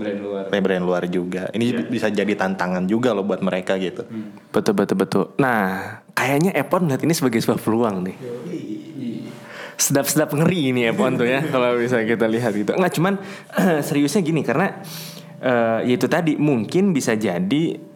Brand 0.00 0.20
luar. 0.24 0.44
brand 0.48 0.84
luar 0.88 1.02
juga. 1.12 1.52
Ini 1.52 1.92
bisa 1.92 2.08
jadi 2.08 2.32
tantangan 2.32 2.88
juga 2.88 3.12
loh 3.12 3.20
buat 3.20 3.44
mereka 3.44 3.76
gitu. 3.76 4.08
Betul 4.48 4.72
betul 4.72 4.96
betul. 4.96 5.24
Nah, 5.36 6.00
kayaknya 6.16 6.56
Epon 6.56 6.88
melihat 6.88 7.04
ini 7.04 7.12
sebagai 7.12 7.44
sebuah 7.44 7.60
peluang 7.60 7.96
nih. 8.08 8.16
Sedap-sedap 9.76 10.32
ngeri 10.40 10.72
ini 10.72 10.88
Epon 10.88 11.20
tuh 11.20 11.28
ya 11.28 11.44
kalau 11.52 11.76
bisa 11.76 12.00
kita 12.00 12.24
lihat 12.24 12.56
gitu. 12.56 12.72
Enggak 12.72 12.96
cuman 12.96 13.20
seriusnya 13.86 14.24
gini 14.24 14.40
karena 14.40 14.80
eh, 15.44 15.84
ya 15.84 15.94
itu 16.00 16.08
tadi 16.08 16.40
mungkin 16.40 16.96
bisa 16.96 17.12
jadi 17.12 17.89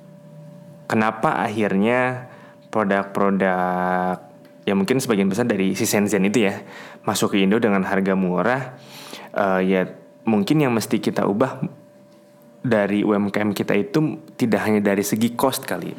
kenapa 0.87 1.40
akhirnya 1.42 2.31
produk-produk 2.68 4.18
ya 4.64 4.75
mungkin 4.75 4.99
sebagian 4.99 5.29
besar 5.29 5.44
dari 5.44 5.77
si 5.77 5.85
Shenzhen 5.85 6.25
itu 6.27 6.49
ya 6.49 6.64
masuk 7.05 7.37
ke 7.37 7.44
Indo 7.44 7.61
dengan 7.61 7.85
harga 7.85 8.16
murah 8.16 8.75
eh, 9.37 9.61
ya 9.68 9.83
mungkin 10.25 10.64
yang 10.64 10.73
mesti 10.73 10.99
kita 10.99 11.29
ubah 11.29 11.61
dari 12.64 13.05
UMKM 13.05 13.53
kita 13.53 13.77
itu 13.77 14.25
tidak 14.40 14.64
hanya 14.64 14.81
dari 14.81 15.05
segi 15.05 15.37
cost 15.37 15.68
kali. 15.68 15.92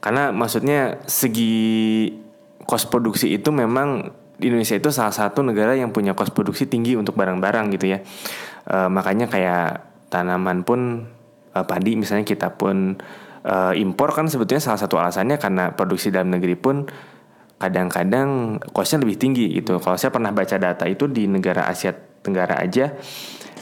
Karena 0.00 0.32
maksudnya 0.32 1.04
segi 1.04 2.08
cost 2.64 2.88
produksi 2.88 3.36
itu 3.36 3.52
memang 3.52 4.08
di 4.40 4.48
Indonesia 4.48 4.72
itu 4.72 4.88
salah 4.88 5.12
satu 5.12 5.44
negara 5.44 5.76
yang 5.76 5.92
punya 5.92 6.16
cost 6.16 6.32
produksi 6.32 6.64
tinggi 6.64 6.96
untuk 6.96 7.12
barang-barang 7.12 7.76
gitu 7.76 7.92
ya. 7.92 8.00
Eh, 8.72 8.88
makanya 8.88 9.28
kayak 9.28 9.84
tanaman 10.08 10.64
pun 10.64 11.04
eh, 11.52 11.64
padi 11.68 12.00
misalnya 12.00 12.24
kita 12.24 12.56
pun 12.56 12.96
eh, 13.44 13.72
impor 13.82 14.14
kan 14.14 14.26
sebetulnya 14.26 14.62
salah 14.62 14.80
satu 14.80 14.98
alasannya 14.98 15.36
karena 15.38 15.70
produksi 15.74 16.10
dalam 16.10 16.34
negeri 16.34 16.54
pun 16.58 16.86
kadang-kadang 17.58 18.58
costnya 18.70 19.02
lebih 19.02 19.18
tinggi 19.18 19.50
gitu. 19.58 19.82
Kalau 19.82 19.98
saya 19.98 20.14
pernah 20.14 20.30
baca 20.30 20.56
data 20.56 20.86
itu 20.86 21.10
di 21.10 21.26
negara 21.26 21.66
Asia 21.66 21.90
Tenggara 22.18 22.58
aja 22.58 22.94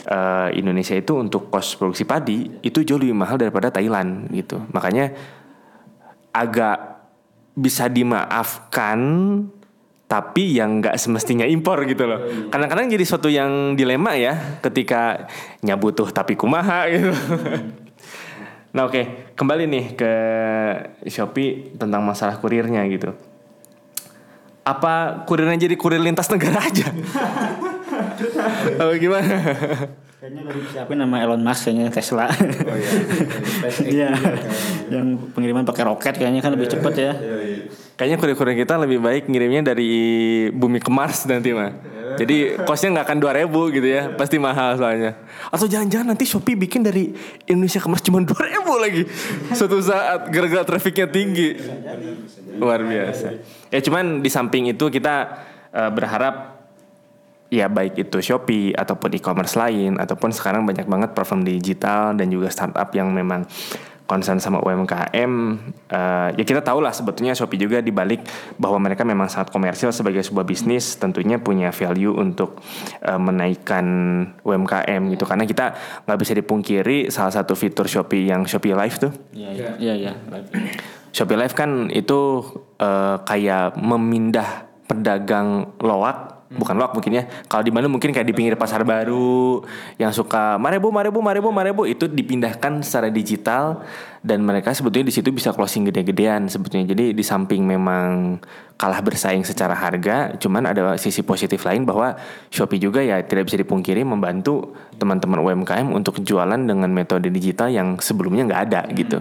eh, 0.05 0.49
Indonesia 0.57 0.97
itu 0.97 1.13
untuk 1.17 1.53
cost 1.53 1.77
produksi 1.77 2.05
padi 2.05 2.61
itu 2.65 2.81
jauh 2.81 2.97
lebih 2.97 3.17
mahal 3.17 3.37
daripada 3.37 3.69
Thailand 3.69 4.29
gitu. 4.33 4.61
Makanya 4.73 5.13
agak 6.33 6.77
bisa 7.57 7.89
dimaafkan 7.89 8.99
tapi 10.07 10.55
yang 10.55 10.79
nggak 10.79 10.95
semestinya 10.95 11.43
impor 11.43 11.83
gitu 11.83 12.07
loh. 12.07 12.47
Kadang-kadang 12.47 12.87
jadi 12.87 13.03
suatu 13.03 13.27
yang 13.27 13.75
dilema 13.75 14.15
ya 14.15 14.61
ketika 14.63 15.27
nyabutuh 15.59 16.07
tapi 16.15 16.39
kumaha 16.39 16.87
gitu. 16.87 17.11
nah 18.75 18.85
oke 18.85 19.31
kembali 19.33 19.63
nih 19.65 19.85
ke 19.95 20.11
Shopee 21.07 21.75
tentang 21.77 22.03
masalah 22.03 22.37
kurirnya 22.41 22.83
gitu. 22.91 23.15
Apa 24.67 25.23
kurirnya 25.23 25.55
jadi 25.55 25.75
kurir 25.79 26.03
lintas 26.03 26.27
negara 26.27 26.59
aja? 26.59 26.91
Oh 28.83 28.91
gimana? 28.99 29.35
Kayaknya 30.17 30.41
udah 30.49 30.55
disiapin 30.59 30.97
nama 30.97 31.15
Elon 31.21 31.45
Musk 31.45 31.69
kayaknya 31.69 31.93
Tesla. 31.93 32.25
Oh 32.27 32.73
iya. 32.73 32.91
Iya. 33.95 34.09
Yang 34.89 35.07
pengiriman 35.31 35.63
pakai 35.63 35.83
roket 35.85 36.17
kayaknya 36.17 36.41
kan 36.41 36.51
lebih 36.57 36.67
cepet 36.67 36.93
ya. 36.97 37.13
Kayaknya 37.95 38.17
kurir-kurir 38.17 38.57
kita 38.57 38.81
lebih 38.81 38.97
baik 38.97 39.29
ngirimnya 39.29 39.71
dari 39.71 39.91
bumi 40.51 40.81
ke 40.81 40.89
Mars 40.89 41.23
nanti 41.29 41.53
mah. 41.53 41.69
Jadi 42.17 42.57
kosnya 42.65 42.97
nggak 42.97 43.05
akan 43.05 43.17
2000 43.21 43.75
gitu 43.77 43.87
ya, 43.87 44.01
pasti 44.17 44.41
mahal 44.41 44.73
soalnya. 44.75 45.13
Atau 45.53 45.69
jangan-jangan 45.69 46.13
nanti 46.13 46.25
Shopee 46.25 46.57
bikin 46.57 46.81
dari 46.81 47.13
Indonesia 47.45 47.77
ke 47.77 47.87
Mars 47.87 48.01
cuma 48.01 48.19
2000 48.25 48.83
lagi. 48.83 49.03
Suatu 49.53 49.77
saat 49.79 50.27
gara-gara 50.33 50.65
trafiknya 50.65 51.05
tinggi. 51.05 51.55
Luar 52.57 52.81
biasa. 52.81 53.37
Ya 53.69 53.79
cuman 53.79 54.25
di 54.25 54.29
samping 54.33 54.73
itu 54.73 54.89
kita 54.89 55.45
eh, 55.71 55.91
berharap 55.93 56.57
ya 57.47 57.71
baik 57.71 57.95
itu 58.07 58.17
Shopee 58.19 58.75
ataupun 58.75 59.15
e-commerce 59.15 59.55
lain 59.55 59.95
ataupun 59.95 60.35
sekarang 60.35 60.67
banyak 60.67 60.83
banget 60.83 61.09
platform 61.15 61.47
digital 61.47 62.11
dan 62.11 62.27
juga 62.27 62.51
startup 62.51 62.91
yang 62.91 63.07
memang 63.11 63.47
concern 64.07 64.39
sama 64.39 64.63
UMKM 64.63 65.31
eh, 65.91 66.29
ya 66.39 66.43
kita 66.47 66.63
tahu 66.63 66.79
lah 66.79 66.95
sebetulnya 66.95 67.35
Shopee 67.35 67.59
juga 67.59 67.83
dibalik 67.83 68.23
bahwa 68.55 68.79
mereka 68.79 69.03
memang 69.03 69.27
sangat 69.27 69.51
komersil 69.51 69.91
sebagai 69.91 70.23
sebuah 70.23 70.47
bisnis 70.47 70.95
tentunya 70.95 71.37
punya 71.37 71.75
value 71.75 72.15
untuk 72.15 72.57
eh, 73.03 73.19
menaikkan 73.19 73.85
UMKM 74.41 75.01
gitu 75.13 75.27
karena 75.27 75.43
kita 75.43 75.75
nggak 76.07 76.19
bisa 76.23 76.33
dipungkiri 76.33 77.11
salah 77.11 77.35
satu 77.35 77.53
fitur 77.53 77.85
Shopee 77.85 78.31
yang 78.31 78.47
Shopee 78.47 78.73
Live 78.73 78.97
tuh 78.97 79.11
Iya, 79.35 79.49
iya. 79.53 79.69
Iya, 79.77 79.93
iya. 79.93 80.11
Shopee 81.11 81.37
Live 81.37 81.53
kan 81.53 81.91
itu 81.91 82.41
eh, 82.79 83.17
kayak 83.27 83.75
memindah 83.75 84.65
pedagang 84.87 85.75
loak 85.83 86.36
bukan 86.47 86.79
loak 86.79 86.95
mungkin 86.95 87.19
ya. 87.19 87.23
Kalau 87.51 87.63
di 87.63 87.71
mana 87.75 87.91
mungkin 87.91 88.15
kayak 88.15 88.23
di 88.23 88.31
pinggir 88.31 88.55
pasar 88.55 88.87
baru 88.87 89.59
yang 89.99 90.15
suka 90.15 90.55
marebu 90.55 90.87
marebu 90.87 91.19
marebu 91.19 91.49
marebu 91.51 91.83
itu 91.83 92.07
dipindahkan 92.07 92.79
secara 92.83 93.11
digital 93.11 93.83
dan 94.23 94.43
mereka 94.43 94.71
sebetulnya 94.71 95.11
di 95.11 95.15
situ 95.15 95.31
bisa 95.35 95.51
closing 95.51 95.87
gede-gedean 95.91 96.47
sebetulnya. 96.47 96.87
Jadi 96.87 97.11
di 97.11 97.23
samping 97.23 97.67
memang 97.67 98.39
kalah 98.79 99.03
bersaing 99.03 99.43
secara 99.43 99.75
harga 99.75 100.37
cuman 100.39 100.71
ada 100.71 100.95
sisi 100.95 101.25
positif 101.25 101.65
lain 101.65 101.83
bahwa 101.83 102.15
Shopee 102.53 102.79
juga 102.79 103.03
ya 103.03 103.19
tidak 103.25 103.49
bisa 103.51 103.57
dipungkiri 103.59 104.05
membantu 104.05 104.77
teman-teman 104.95 105.41
UMKM 105.41 105.89
untuk 105.91 106.21
jualan 106.21 106.61
dengan 106.61 106.87
metode 106.93 107.27
digital 107.33 107.73
yang 107.73 107.97
sebelumnya 107.99 108.45
nggak 108.47 108.61
ada 108.71 108.81
gitu. 108.93 109.19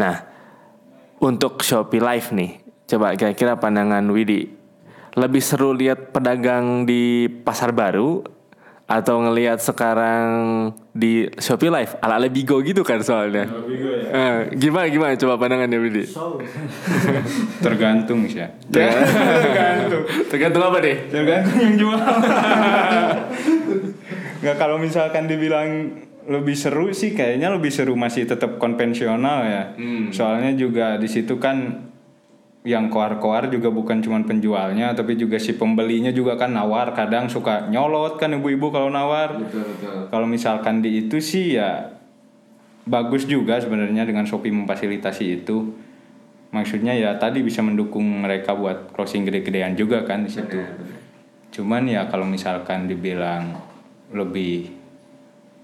Nah 0.00 0.32
untuk 1.22 1.62
Shopee 1.62 2.02
Live 2.02 2.34
nih, 2.34 2.58
coba 2.90 3.14
kira-kira 3.14 3.54
pandangan 3.54 4.02
Widi, 4.10 4.61
lebih 5.12 5.42
seru 5.44 5.76
lihat 5.76 6.12
pedagang 6.12 6.88
di 6.88 7.28
pasar 7.28 7.76
baru 7.76 8.24
atau 8.92 9.24
ngelihat 9.24 9.56
sekarang 9.56 10.28
di 10.92 11.24
Shopee 11.40 11.72
Live 11.72 11.96
ala 12.04 12.20
ala 12.20 12.28
Bigo 12.28 12.60
gitu 12.60 12.84
kan 12.84 13.00
soalnya. 13.00 13.48
Eh, 14.12 14.52
gimana 14.60 14.92
gimana 14.92 15.16
coba 15.16 15.40
pandangannya 15.40 15.78
Widi? 15.80 16.04
Tergantung 17.64 18.28
sih 18.28 18.44
ya. 18.44 18.52
Tergantung. 18.72 20.02
Tergantung 20.28 20.62
apa 20.68 20.78
deh? 20.84 20.96
Tergantung 21.08 21.56
yang 21.56 21.76
jual. 21.80 21.96
Nggak 24.44 24.56
kalau 24.60 24.76
misalkan 24.76 25.24
dibilang 25.24 25.68
lebih 26.28 26.54
seru 26.54 26.92
sih 26.92 27.16
kayaknya 27.16 27.48
lebih 27.48 27.72
seru 27.72 27.96
masih 27.96 28.28
tetap 28.28 28.60
konvensional 28.60 29.48
ya. 29.48 29.64
Soalnya 30.12 30.52
juga 30.52 31.00
di 31.00 31.08
situ 31.08 31.40
kan 31.40 31.88
yang 32.62 32.86
koar-koar 32.94 33.50
juga 33.50 33.74
bukan 33.74 33.98
cuma 33.98 34.22
penjualnya 34.22 34.94
tapi 34.94 35.18
juga 35.18 35.34
si 35.42 35.58
pembelinya 35.58 36.14
juga 36.14 36.38
kan 36.38 36.54
nawar 36.54 36.94
kadang 36.94 37.26
suka 37.26 37.66
nyolot 37.66 38.22
kan 38.22 38.30
ibu-ibu 38.30 38.70
kalau 38.70 38.86
nawar. 38.86 39.34
Kalau 40.10 40.26
misalkan 40.30 40.78
di 40.78 41.06
itu 41.06 41.18
sih 41.18 41.58
ya 41.58 41.90
bagus 42.86 43.26
juga 43.26 43.58
sebenarnya 43.58 44.06
dengan 44.06 44.26
Shopee 44.26 44.54
memfasilitasi 44.54 45.42
itu. 45.42 45.74
Maksudnya 46.52 46.94
ya 46.94 47.16
tadi 47.18 47.42
bisa 47.42 47.64
mendukung 47.64 48.04
mereka 48.22 48.54
buat 48.54 48.94
closing 48.94 49.26
gede-gedean 49.26 49.74
juga 49.74 50.06
kan 50.06 50.22
di 50.22 50.30
situ. 50.30 50.62
Cuman 51.50 51.90
ya 51.90 52.06
kalau 52.06 52.28
misalkan 52.28 52.86
dibilang 52.86 53.58
lebih 54.12 54.81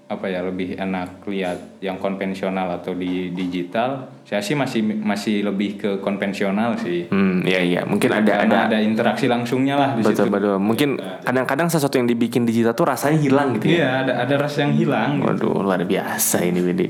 apa 0.09 0.25
ya 0.25 0.41
lebih 0.41 0.73
enak 0.73 1.21
lihat 1.29 1.77
yang 1.85 2.01
konvensional 2.01 2.81
atau 2.81 2.97
di 2.97 3.29
digital, 3.29 4.09
saya 4.25 4.41
sih 4.41 4.57
masih 4.57 4.81
masih 4.81 5.45
lebih 5.45 5.77
ke 5.77 5.89
konvensional 6.01 6.73
sih. 6.81 7.05
Hmm, 7.13 7.45
iya 7.45 7.61
iya, 7.61 7.81
mungkin 7.85 8.09
ada 8.17 8.41
Karena 8.41 8.65
ada 8.65 8.73
ada 8.73 8.77
interaksi 8.81 9.29
langsungnya 9.29 9.77
lah 9.77 9.89
di 9.93 10.01
betul 10.01 10.25
situ. 10.25 10.33
betul. 10.33 10.57
Mungkin 10.57 10.89
kadang-kadang 11.21 11.69
sesuatu 11.69 12.01
yang 12.01 12.09
dibikin 12.09 12.41
digital 12.41 12.73
tuh 12.73 12.89
rasanya 12.89 13.21
hilang 13.21 13.53
gitu 13.61 13.69
ya. 13.69 13.77
Iya, 13.77 13.89
ada 14.01 14.13
ada 14.25 14.35
rasa 14.41 14.57
yang 14.65 14.73
hilang. 14.81 15.21
Waduh, 15.21 15.61
luar 15.61 15.85
biasa 15.85 16.41
ini 16.41 16.57
Widi. 16.65 16.89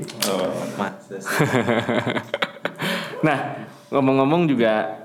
nah, 3.26 3.38
ngomong-ngomong 3.92 4.48
juga 4.48 4.99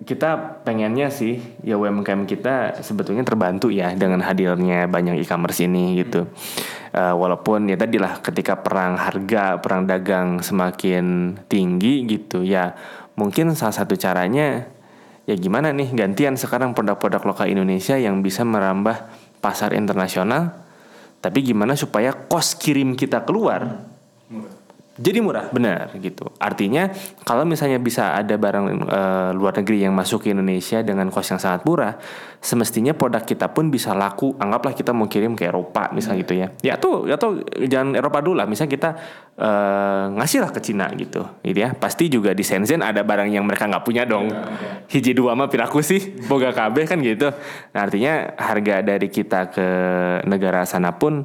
kita 0.00 0.64
pengennya 0.64 1.12
sih 1.12 1.36
ya 1.60 1.76
UMKM 1.76 2.24
kita 2.24 2.80
sebetulnya 2.80 3.20
terbantu 3.20 3.68
ya 3.68 3.92
dengan 3.92 4.24
hadirnya 4.24 4.88
banyak 4.88 5.20
e-commerce 5.20 5.60
ini 5.60 6.00
gitu. 6.00 6.24
Eh, 6.90 7.14
walaupun 7.14 7.68
ya 7.68 7.76
tadilah 7.76 8.24
ketika 8.24 8.64
perang 8.64 8.96
harga, 8.96 9.60
perang 9.60 9.84
dagang 9.84 10.40
semakin 10.40 11.36
tinggi 11.46 12.08
gitu 12.08 12.40
ya, 12.40 12.72
mungkin 13.20 13.52
salah 13.52 13.76
satu 13.76 13.92
caranya 13.94 14.72
ya 15.28 15.36
gimana 15.36 15.70
nih 15.70 15.92
gantian 15.92 16.40
sekarang 16.40 16.72
produk-produk 16.72 17.20
lokal 17.20 17.46
Indonesia 17.52 18.00
yang 18.00 18.24
bisa 18.24 18.40
merambah 18.42 19.04
pasar 19.44 19.76
internasional. 19.76 20.64
Tapi 21.20 21.44
gimana 21.44 21.76
supaya 21.76 22.16
kos 22.16 22.56
kirim 22.56 22.96
kita 22.96 23.28
keluar 23.28 23.84
jadi 25.00 25.24
murah, 25.24 25.48
benar 25.48 25.96
gitu. 25.96 26.28
Artinya 26.36 26.92
kalau 27.24 27.48
misalnya 27.48 27.80
bisa 27.80 28.12
ada 28.12 28.36
barang 28.36 28.66
eh, 28.84 29.30
luar 29.32 29.56
negeri 29.56 29.88
yang 29.88 29.96
masuk 29.96 30.28
ke 30.28 30.36
Indonesia 30.36 30.84
dengan 30.84 31.08
kos 31.08 31.32
yang 31.32 31.40
sangat 31.40 31.64
murah, 31.64 31.96
semestinya 32.44 32.92
produk 32.92 33.24
kita 33.24 33.48
pun 33.48 33.72
bisa 33.72 33.96
laku. 33.96 34.36
Anggaplah 34.36 34.76
kita 34.76 34.92
mau 34.92 35.08
kirim 35.08 35.32
ke 35.32 35.48
Eropa, 35.48 35.88
misal 35.96 36.20
gitu 36.20 36.36
ya. 36.36 36.52
Ya 36.60 36.76
tuh, 36.76 37.08
ya 37.08 37.16
tuh 37.16 37.40
jangan 37.64 37.96
Eropa 37.96 38.20
dulu 38.20 38.36
lah. 38.36 38.44
Misal 38.44 38.68
kita 38.68 38.92
eh, 39.40 40.04
ngasih 40.20 40.44
lah 40.44 40.52
ke 40.52 40.60
Cina 40.60 40.92
gitu, 40.92 41.24
gitu 41.40 41.58
ya. 41.64 41.72
Pasti 41.72 42.12
juga 42.12 42.36
di 42.36 42.44
Shenzhen 42.44 42.84
ada 42.84 43.00
barang 43.00 43.32
yang 43.32 43.48
mereka 43.48 43.72
nggak 43.72 43.84
punya 43.88 44.04
dong. 44.04 44.28
Hiji 44.92 45.16
dua 45.16 45.32
mah 45.32 45.48
piraku 45.48 45.80
sih, 45.80 46.20
boga 46.28 46.52
kabeh 46.52 46.84
kan 46.84 47.00
gitu. 47.00 47.32
Nah, 47.72 47.80
artinya 47.80 48.36
harga 48.36 48.84
dari 48.84 49.08
kita 49.08 49.48
ke 49.48 49.66
negara 50.28 50.68
sana 50.68 50.92
pun 50.92 51.24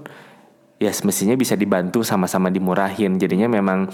ya 0.79 0.91
semestinya 0.91 1.35
bisa 1.37 1.55
dibantu 1.55 2.03
sama-sama 2.03 2.51
dimurahin. 2.51 3.15
Jadinya 3.19 3.47
memang 3.47 3.87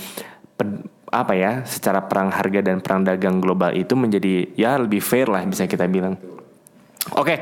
apa 1.11 1.33
ya, 1.35 1.65
secara 1.67 2.05
perang 2.05 2.31
harga 2.31 2.61
dan 2.63 2.79
perang 2.79 3.03
dagang 3.03 3.43
global 3.43 3.75
itu 3.75 3.97
menjadi 3.97 4.53
ya 4.55 4.77
lebih 4.79 5.03
fair 5.03 5.27
lah 5.27 5.43
bisa 5.43 5.67
kita 5.67 5.89
bilang. 5.89 6.15
Oke, 7.17 7.41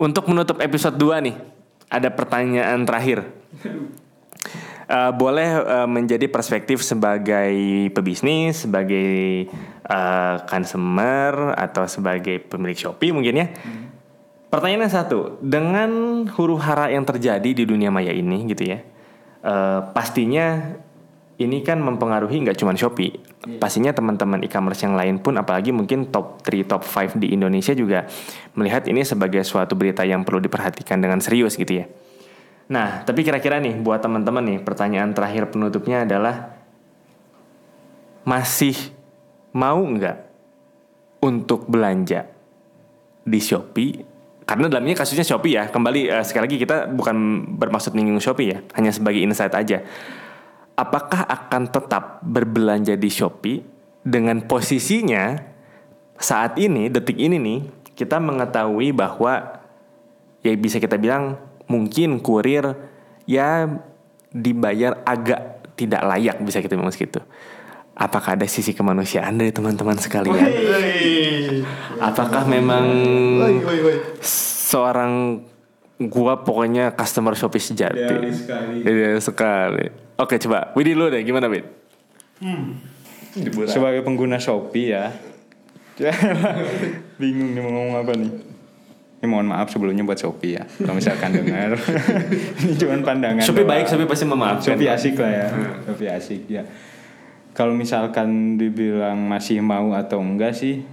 untuk 0.00 0.26
menutup 0.26 0.58
episode 0.58 0.96
2 0.96 1.26
nih, 1.26 1.36
ada 1.92 2.08
pertanyaan 2.10 2.82
terakhir. 2.82 3.28
Eh, 4.86 5.12
boleh 5.18 5.50
eh, 5.66 5.88
menjadi 5.90 6.30
perspektif 6.30 6.78
sebagai 6.78 7.50
pebisnis, 7.90 8.70
sebagai 8.70 9.50
eh, 9.82 10.36
consumer 10.46 11.58
atau 11.58 11.90
sebagai 11.90 12.38
pemilik 12.46 12.78
Shopee 12.78 13.10
mungkin 13.10 13.34
ya. 13.34 13.46
Pertanyaannya 14.46 14.90
satu, 14.90 15.42
dengan 15.42 16.22
huru 16.30 16.54
hara 16.56 16.86
yang 16.94 17.02
terjadi 17.02 17.50
di 17.50 17.64
dunia 17.66 17.90
maya 17.90 18.14
ini 18.14 18.46
gitu 18.46 18.62
ya, 18.62 18.78
eh, 19.42 19.80
pastinya 19.90 20.78
ini 21.36 21.60
kan 21.66 21.82
mempengaruhi 21.82 22.46
nggak 22.46 22.56
cuma 22.56 22.72
Shopee, 22.72 23.20
pastinya 23.60 23.92
teman-teman 23.92 24.40
e-commerce 24.46 24.86
yang 24.86 24.96
lain 24.96 25.20
pun, 25.20 25.36
apalagi 25.36 25.74
mungkin 25.74 26.08
top 26.08 26.40
3, 26.40 26.64
top 26.64 26.86
5 26.86 27.18
di 27.20 27.34
Indonesia 27.36 27.76
juga 27.76 28.08
melihat 28.56 28.88
ini 28.88 29.04
sebagai 29.04 29.44
suatu 29.44 29.76
berita 29.76 30.06
yang 30.06 30.24
perlu 30.24 30.40
diperhatikan 30.40 30.96
dengan 30.96 31.20
serius 31.20 31.58
gitu 31.58 31.84
ya. 31.84 31.90
Nah, 32.72 33.04
tapi 33.04 33.22
kira-kira 33.22 33.60
nih 33.60 33.76
buat 33.78 34.00
teman-teman 34.00 34.42
nih, 34.42 34.58
pertanyaan 34.64 35.12
terakhir 35.12 35.52
penutupnya 35.52 36.08
adalah 36.08 36.56
masih 38.24 38.74
mau 39.52 39.78
nggak 39.78 40.18
untuk 41.20 41.68
belanja 41.68 42.26
di 43.22 43.38
Shopee 43.42 44.15
karena 44.46 44.70
dalamnya 44.70 44.94
kasusnya 44.94 45.26
Shopee 45.26 45.58
ya. 45.58 45.66
Kembali 45.66 46.06
eh, 46.06 46.22
sekali 46.22 46.46
lagi 46.46 46.56
kita 46.62 46.86
bukan 46.86 47.44
bermaksud 47.58 47.92
menyinggung 47.92 48.22
Shopee 48.22 48.54
ya. 48.54 48.58
Hanya 48.78 48.94
sebagai 48.94 49.18
insight 49.18 49.52
aja. 49.52 49.82
Apakah 50.78 51.26
akan 51.26 51.66
tetap 51.66 52.22
berbelanja 52.22 52.94
di 52.94 53.10
Shopee 53.10 53.66
dengan 54.06 54.38
posisinya 54.46 55.34
saat 56.16 56.56
ini 56.62 56.86
detik 56.86 57.18
ini 57.18 57.36
nih 57.42 57.60
kita 57.98 58.22
mengetahui 58.22 58.94
bahwa 58.94 59.60
ya 60.46 60.54
bisa 60.54 60.78
kita 60.78 60.94
bilang 60.94 61.42
mungkin 61.66 62.22
kurir 62.22 62.76
ya 63.26 63.66
dibayar 64.30 65.02
agak 65.02 65.74
tidak 65.74 66.06
layak 66.06 66.36
bisa 66.40 66.62
kita 66.62 66.78
bilang 66.78 66.94
segitu 66.94 67.18
apakah 67.96 68.36
ada 68.36 68.44
sisi 68.44 68.76
kemanusiaan 68.76 69.40
dari 69.40 69.50
teman-teman 69.50 69.96
sekalian 69.96 70.52
apakah 71.96 72.44
memang 72.44 72.84
seorang 74.20 75.40
gua 75.96 76.44
pokoknya 76.44 76.92
customer 76.92 77.32
Shopee 77.32 77.62
sejati. 77.62 77.96
Idealis 78.04 78.44
sekali. 78.44 78.76
Idealis 78.84 79.24
sekali. 79.24 79.86
Oke, 80.20 80.36
coba 80.36 80.76
Widi 80.76 80.92
lu 80.92 81.08
deh 81.08 81.24
gimana, 81.24 81.48
Wid? 81.48 81.64
Sebagai 83.68 84.04
pengguna 84.04 84.36
Shopee 84.36 84.92
ya. 84.92 85.12
Bingung 87.20 87.56
nih 87.56 87.60
mau 87.64 87.72
ngomong 87.72 87.96
apa 88.04 88.12
nih. 88.12 88.30
Ini 89.16 89.26
mohon 89.32 89.48
maaf 89.48 89.72
sebelumnya 89.72 90.04
buat 90.04 90.20
Shopee 90.20 90.60
ya. 90.60 90.68
Kalau 90.68 90.92
misalkan 90.92 91.32
dengar. 91.32 91.72
ini 92.60 92.76
cuma 92.76 93.00
pandangan. 93.00 93.40
Shopee 93.40 93.64
doang. 93.64 93.72
baik, 93.72 93.84
Shopee 93.88 94.08
pasti 94.08 94.24
memaafkan. 94.28 94.76
Shopee 94.76 94.88
asik 94.92 95.16
lah 95.16 95.32
ya. 95.32 95.46
Shopee 95.88 96.08
asik 96.12 96.42
ya. 96.52 96.62
Kalau 97.56 97.72
misalkan 97.72 98.60
dibilang 98.60 99.16
masih 99.16 99.64
mau 99.64 99.96
atau 99.96 100.20
enggak 100.20 100.52
sih 100.52 100.84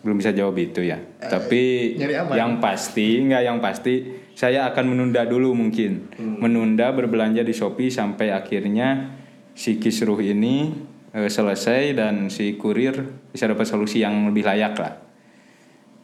belum 0.00 0.16
bisa 0.16 0.32
jawab 0.32 0.56
itu 0.56 0.80
ya. 0.80 0.96
Tapi 1.20 1.94
nyari 2.00 2.14
aman. 2.16 2.34
yang 2.34 2.52
pasti 2.56 3.20
enggak 3.20 3.42
yang 3.44 3.58
pasti 3.60 3.94
saya 4.32 4.64
akan 4.72 4.96
menunda 4.96 5.28
dulu 5.28 5.52
mungkin. 5.52 6.08
Menunda 6.16 6.88
berbelanja 6.96 7.44
di 7.44 7.52
Shopee 7.52 7.92
sampai 7.92 8.32
akhirnya 8.32 9.12
si 9.52 9.76
kisruh 9.76 10.18
ini 10.24 10.72
eh, 11.12 11.28
selesai 11.28 12.00
dan 12.00 12.32
si 12.32 12.56
kurir 12.56 13.28
bisa 13.28 13.44
dapat 13.44 13.68
solusi 13.68 14.00
yang 14.00 14.32
lebih 14.32 14.48
layak 14.48 14.74
lah. 14.80 14.94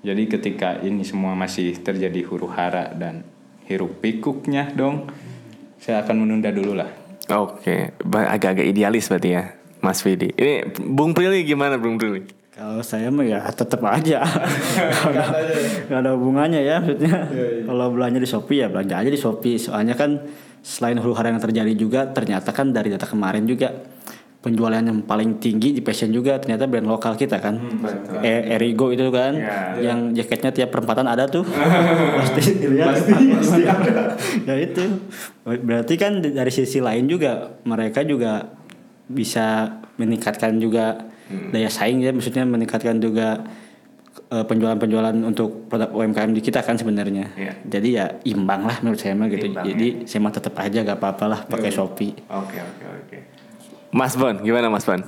Jadi 0.04 0.28
ketika 0.30 0.78
ini 0.84 1.02
semua 1.02 1.32
masih 1.34 1.74
terjadi 1.80 2.20
huru 2.22 2.52
hara 2.52 2.92
dan 2.94 3.24
hiruk 3.66 3.98
pikuknya 3.98 4.70
dong, 4.76 5.10
saya 5.80 6.06
akan 6.06 6.22
menunda 6.22 6.54
dulu 6.54 6.76
lah. 6.78 7.07
Oke, 7.28 7.92
ba- 8.00 8.32
agak-agak 8.32 8.64
idealis 8.64 9.06
berarti 9.06 9.36
ya, 9.36 9.52
Mas 9.80 10.00
Widi. 10.00 10.32
Ini 10.32 10.64
Bung 10.80 11.12
Prilly 11.12 11.44
gimana, 11.44 11.76
Bung 11.76 12.00
Prilly? 12.00 12.24
Kalau 12.58 12.82
saya 12.82 13.06
mah 13.12 13.22
ya 13.22 13.38
tetap 13.54 13.78
aja. 13.86 14.18
Gak 15.88 15.94
ada 15.94 16.10
hubungannya 16.18 16.58
ya 16.58 16.82
maksudnya. 16.82 17.30
Kalau 17.62 17.86
belanja 17.94 18.18
di 18.18 18.26
Shopee 18.26 18.58
ya 18.58 18.66
belanja 18.66 18.98
aja 18.98 19.06
di 19.06 19.14
Shopee. 19.14 19.62
Soalnya 19.62 19.94
kan 19.94 20.26
selain 20.58 20.98
huru 20.98 21.14
hara 21.14 21.30
yang 21.30 21.38
terjadi 21.38 21.70
juga 21.78 22.10
ternyata 22.10 22.50
kan 22.50 22.74
dari 22.74 22.90
data 22.90 23.06
kemarin 23.06 23.46
juga 23.46 23.70
penjualan 24.38 24.78
yang 24.78 25.02
paling 25.02 25.42
tinggi 25.42 25.74
di 25.74 25.82
fashion 25.82 26.14
juga 26.14 26.38
ternyata 26.38 26.70
brand 26.70 26.86
lokal 26.86 27.18
kita 27.18 27.42
kan. 27.42 27.58
E- 28.22 28.54
Erigo 28.54 28.94
itu 28.94 29.10
kan 29.10 29.34
yang 29.82 30.14
jaketnya 30.14 30.54
tiap 30.54 30.70
perempatan 30.70 31.10
ada 31.10 31.26
tuh. 31.26 31.42
pasti 32.22 32.54
dilihat. 32.62 32.94
Pasti, 33.38 33.66
ada. 33.66 34.14
ya 34.46 34.54
itu. 34.54 34.84
Berarti 35.42 35.94
kan 35.98 36.22
dari 36.22 36.52
sisi 36.54 36.78
lain 36.78 37.10
juga 37.10 37.58
mereka 37.66 38.06
juga 38.06 38.46
bisa 39.10 39.78
meningkatkan 39.98 40.62
juga 40.62 41.08
daya 41.50 41.68
saing 41.68 42.00
ya 42.00 42.14
maksudnya 42.14 42.46
meningkatkan 42.46 43.02
juga 43.02 43.42
eh, 44.30 44.44
penjualan-penjualan 44.46 45.18
untuk 45.26 45.66
produk 45.66 45.90
UMKM 45.90 46.30
di 46.30 46.40
kita 46.46 46.62
kan 46.62 46.78
sebenarnya. 46.78 47.34
Iya. 47.34 47.52
Jadi 47.66 47.88
ya 47.90 48.06
imbang 48.22 48.70
lah 48.70 48.78
menurut 48.86 49.02
saya 49.02 49.18
mah 49.18 49.26
gitu. 49.26 49.50
Imbang, 49.50 49.66
Jadi 49.66 50.06
saya 50.06 50.20
mah 50.22 50.32
tetap 50.32 50.54
aja 50.62 50.78
gak 50.86 51.02
apa-apa 51.02 51.24
lah 51.26 51.40
pakai 51.42 51.74
Shopee. 51.74 52.14
Oke, 52.30 52.62
oke, 52.62 52.84
oke. 52.86 53.37
Mas 53.90 54.14
Bon, 54.14 54.34
gimana 54.34 54.68
Mas 54.68 54.84
Bon? 54.84 55.00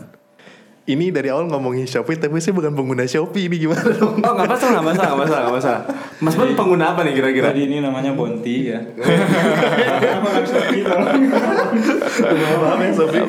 Ini 0.82 1.12
dari 1.12 1.30
awal 1.30 1.46
ngomongin 1.46 1.86
Shopee 1.86 2.18
tapi 2.18 2.40
saya 2.40 2.50
bukan 2.50 2.74
pengguna 2.74 3.06
Shopee 3.06 3.46
ini 3.46 3.62
gimana 3.62 3.84
dong? 3.94 4.18
Oh, 4.18 4.32
nggak 4.32 4.48
masalah, 4.48 4.70
nggak 4.74 4.86
masalah, 4.88 5.06
nggak 5.06 5.20
masalah, 5.22 5.40
nggak 5.40 5.56
masalah. 5.56 5.80
Mas 6.18 6.34
Bon 6.34 6.50
pengguna 6.50 6.84
apa 6.90 7.00
nih 7.04 7.14
kira-kira? 7.14 7.48
Jadi 7.52 7.62
ini 7.62 7.76
namanya 7.78 8.10
Bonti 8.10 8.56
ya. 8.72 8.80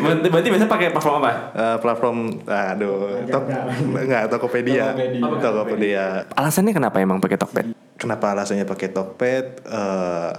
Berarti, 0.01 0.27
berarti 0.27 0.47
biasanya 0.49 0.69
pakai 0.69 0.87
platform 0.89 1.15
apa? 1.21 1.31
Eh, 1.53 1.77
platform 1.79 2.17
aduh 2.43 3.23
tok 3.27 3.43
enggak 3.85 4.23
Tokopedia 4.27 4.85
Tokopedia 5.39 6.05
Alasannya 6.33 6.73
kenapa 6.73 6.97
emang 6.99 7.21
pakai 7.21 7.37
Tokped? 7.37 7.65
kenapa 7.95 8.33
alasannya 8.33 8.65
pakai 8.65 8.89
Tokped 8.89 9.45
Eh, 9.61 10.31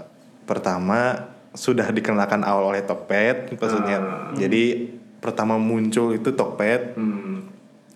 pertama 0.44 1.31
sudah 1.55 1.88
dikenalkan 1.88 2.42
awal 2.42 2.75
oleh 2.75 2.83
Tokped 2.83 3.55
maksudnya 3.55 3.98
jadi 4.35 4.90
pertama 5.22 5.54
muncul 5.56 6.12
itu 6.12 6.35
Tokped 6.35 6.98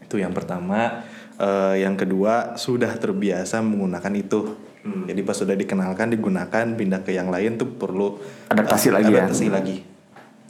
itu 0.06 0.16
yang 0.22 0.30
pertama 0.30 1.02
Eh, 1.36 1.84
yang 1.84 2.00
kedua 2.00 2.56
sudah 2.56 2.96
terbiasa 2.96 3.60
menggunakan 3.60 4.08
itu 4.16 4.56
jadi 5.04 5.20
pas 5.20 5.36
sudah 5.36 5.52
dikenalkan 5.52 6.08
digunakan 6.08 6.64
pindah 6.64 7.04
ke 7.04 7.12
yang 7.12 7.28
lain 7.28 7.60
tuh 7.60 7.76
perlu 7.76 8.16
Adaptasi 8.48 8.88
eh, 8.88 8.92
lagi 8.96 9.12
ya? 9.12 9.20
adaptasi 9.28 9.46
lagi 9.52 9.76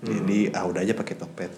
jadi 0.06 0.54
ah 0.54 0.62
udah 0.70 0.86
aja 0.86 0.94
pakai 0.94 1.18
Tokped 1.18 1.52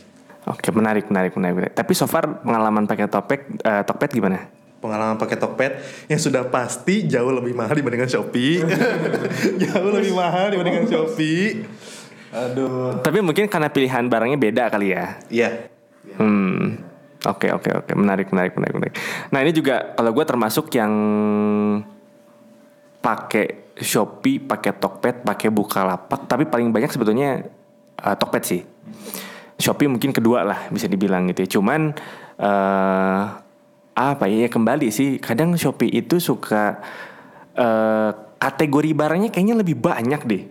Oke, 0.48 0.72
menarik, 0.72 1.12
menarik, 1.12 1.37
menarik. 1.37 1.54
menarik. 1.61 1.74
Tapi 1.76 1.92
so 1.92 2.09
far 2.09 2.40
pengalaman 2.40 2.88
pakai 2.88 3.04
Tokped, 3.04 3.68
eh, 3.68 3.83
Tokped 3.85 4.16
gimana? 4.16 4.48
pengalaman 4.78 5.18
pakai 5.18 5.37
Tokped 5.37 5.72
yang 6.09 6.20
sudah 6.22 6.46
pasti 6.48 7.04
jauh 7.04 7.28
lebih 7.35 7.52
mahal 7.52 7.74
dibandingkan 7.76 8.09
Shopee. 8.09 8.62
jauh 9.66 9.90
lebih 9.92 10.14
mahal 10.16 10.54
dibandingkan 10.54 10.87
Shopee. 10.88 11.66
Aduh. 12.32 13.00
Tapi 13.00 13.18
mungkin 13.24 13.48
karena 13.48 13.72
pilihan 13.72 14.04
barangnya 14.06 14.38
beda 14.38 14.68
kali 14.68 14.92
ya. 14.92 15.16
Iya. 15.32 15.50
Hmm. 16.16 16.84
Oke 17.26 17.50
oke 17.50 17.82
oke 17.82 17.92
menarik 17.98 18.30
menarik 18.30 18.54
menarik 18.54 18.74
menarik. 18.78 18.94
Nah 19.34 19.38
ini 19.42 19.50
juga 19.50 19.92
kalau 19.98 20.14
gue 20.14 20.22
termasuk 20.22 20.70
yang 20.78 20.92
pakai 23.02 23.74
Shopee, 23.78 24.42
pakai 24.42 24.74
Tokped, 24.74 25.22
pakai 25.22 25.54
Bukalapak, 25.54 26.26
tapi 26.26 26.50
paling 26.50 26.74
banyak 26.74 26.90
sebetulnya 26.90 27.46
eh, 27.98 28.16
Tokped 28.18 28.44
sih. 28.46 28.62
Shopee 29.58 29.90
mungkin 29.90 30.14
kedua 30.14 30.46
lah 30.46 30.70
bisa 30.70 30.86
dibilang 30.86 31.26
gitu. 31.30 31.42
ya. 31.42 31.48
Cuman 31.58 31.80
eh 32.38 33.22
apa 33.98 34.30
ya 34.30 34.46
ya 34.46 34.50
kembali 34.50 34.94
sih 34.94 35.18
kadang 35.18 35.58
Shopee 35.58 35.90
itu 35.90 36.22
suka 36.22 36.78
eh 37.58 38.10
kategori 38.38 38.94
barangnya 38.94 39.34
kayaknya 39.34 39.58
lebih 39.58 39.74
banyak 39.74 40.22
deh. 40.22 40.42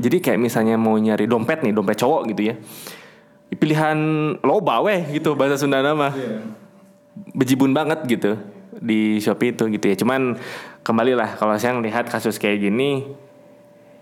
Jadi 0.00 0.16
kayak 0.24 0.40
misalnya 0.40 0.80
mau 0.80 0.96
nyari 0.96 1.28
dompet 1.28 1.60
nih, 1.60 1.72
dompet 1.76 1.96
cowok 2.00 2.32
gitu 2.32 2.52
ya. 2.52 2.54
Pilihan 3.50 3.98
loba 4.40 4.80
weh 4.80 5.04
gitu 5.12 5.36
bahasa 5.36 5.60
Sunda 5.60 5.84
nama. 5.84 6.14
Bejibun 7.34 7.74
banget 7.76 8.00
gitu 8.08 8.38
di 8.80 9.20
Shopee 9.20 9.52
itu 9.52 9.68
gitu 9.68 9.84
ya. 9.90 9.96
Cuman 9.98 10.38
kembali 10.80 11.12
lah 11.12 11.36
kalau 11.36 11.58
saya 11.60 11.76
ngelihat 11.76 12.08
kasus 12.08 12.40
kayak 12.40 12.62
gini 12.64 13.04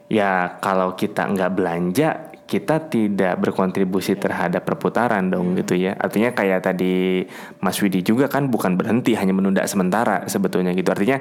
ya 0.09 0.57
kalau 0.63 0.95
kita 0.95 1.27
nggak 1.29 1.53
belanja 1.53 2.09
kita 2.49 2.89
tidak 2.89 3.37
berkontribusi 3.45 4.17
terhadap 4.17 4.65
perputaran 4.65 5.29
dong 5.29 5.53
gitu 5.59 5.77
ya. 5.77 5.93
Artinya 5.99 6.33
kayak 6.33 6.65
tadi 6.65 7.27
Mas 7.61 7.77
Widi 7.83 8.01
juga 8.01 8.31
kan 8.31 8.49
bukan 8.49 8.79
berhenti 8.79 9.13
hanya 9.19 9.37
menunda 9.37 9.67
sementara 9.69 10.25
sebetulnya 10.31 10.73
gitu. 10.73 10.89
Artinya 10.89 11.21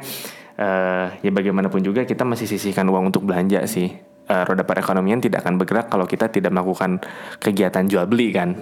eh, 0.56 1.06
ya 1.20 1.32
bagaimanapun 1.34 1.84
juga 1.84 2.08
kita 2.08 2.24
masih 2.24 2.48
sisihkan 2.48 2.88
uang 2.88 3.12
untuk 3.12 3.28
belanja 3.28 3.66
sih 3.68 4.17
Eh, 4.28 4.44
roda 4.44 4.68
perekonomian 4.68 5.24
tidak 5.24 5.48
akan 5.48 5.56
bergerak 5.56 5.88
kalau 5.88 6.04
kita 6.04 6.28
tidak 6.28 6.52
melakukan 6.52 7.00
kegiatan 7.40 7.88
jual 7.88 8.04
beli 8.12 8.36
kan? 8.36 8.60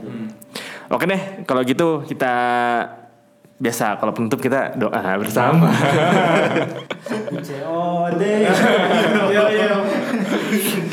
Oke 0.94 1.10
deh 1.10 1.42
kalau 1.50 1.66
gitu 1.66 2.06
kita 2.06 2.34
biasa 3.58 3.98
kalau 3.98 4.14
penutup 4.14 4.38
kita 4.38 4.78
doa 4.78 5.18
bersama. 5.18 5.74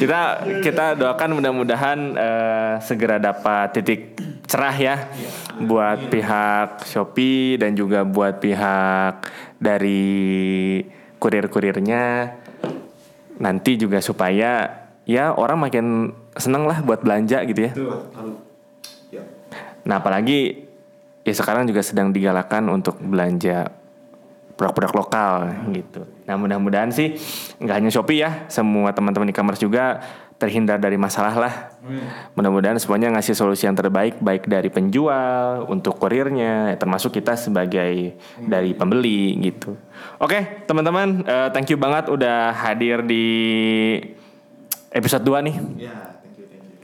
Kita 0.01 0.21
kita 0.65 0.97
doakan 0.97 1.37
mudah-mudahan 1.37 1.99
eh, 2.17 2.75
segera 2.81 3.21
dapat 3.21 3.77
titik 3.77 4.17
cerah 4.49 4.77
ya 4.77 4.97
buat 5.61 6.09
pihak 6.09 6.89
Shopee 6.89 7.61
dan 7.61 7.77
juga 7.77 8.09
buat 8.09 8.41
pihak 8.41 9.29
dari 9.61 10.83
kurir-kurirnya 11.23 12.42
nanti 13.41 13.81
juga 13.81 14.03
supaya 14.03 14.83
ya 15.09 15.33
orang 15.35 15.69
makin 15.69 15.87
seneng 16.37 16.69
lah 16.69 16.81
buat 16.85 17.01
belanja 17.05 17.45
gitu 17.47 17.61
ya. 17.69 17.73
Nah 19.83 19.99
apalagi 19.99 20.69
ya 21.23 21.35
sekarang 21.35 21.67
juga 21.67 21.83
sedang 21.83 22.15
digalakan 22.15 22.71
untuk 22.71 22.99
belanja 23.03 23.71
produk-produk 24.55 24.93
lokal 24.95 25.35
gitu. 25.75 26.07
Nah 26.29 26.39
mudah-mudahan 26.39 26.95
sih 26.95 27.19
nggak 27.59 27.77
hanya 27.83 27.91
Shopee 27.91 28.23
ya, 28.23 28.47
semua 28.47 28.95
teman-teman 28.95 29.35
e-commerce 29.35 29.59
juga 29.59 30.05
terhindar 30.43 30.83
dari 30.83 30.99
masalah 30.99 31.35
lah. 31.39 31.55
Mudah-mudahan 32.35 32.75
semuanya 32.83 33.15
ngasih 33.15 33.39
solusi 33.39 33.71
yang 33.71 33.79
terbaik 33.79 34.19
baik 34.19 34.51
dari 34.51 34.67
penjual 34.75 35.71
untuk 35.71 36.03
kurirnya, 36.03 36.75
ya, 36.75 36.77
termasuk 36.79 37.15
kita 37.15 37.39
sebagai 37.39 38.19
dari 38.43 38.75
pembeli 38.75 39.39
gitu. 39.39 39.79
Oke 40.19 40.67
teman-teman, 40.67 41.23
eh, 41.23 41.49
thank 41.55 41.71
you 41.71 41.79
banget 41.79 42.11
udah 42.11 42.51
hadir 42.51 43.07
di 43.07 43.25
episode 44.91 45.23
2 45.23 45.47
nih. 45.47 45.57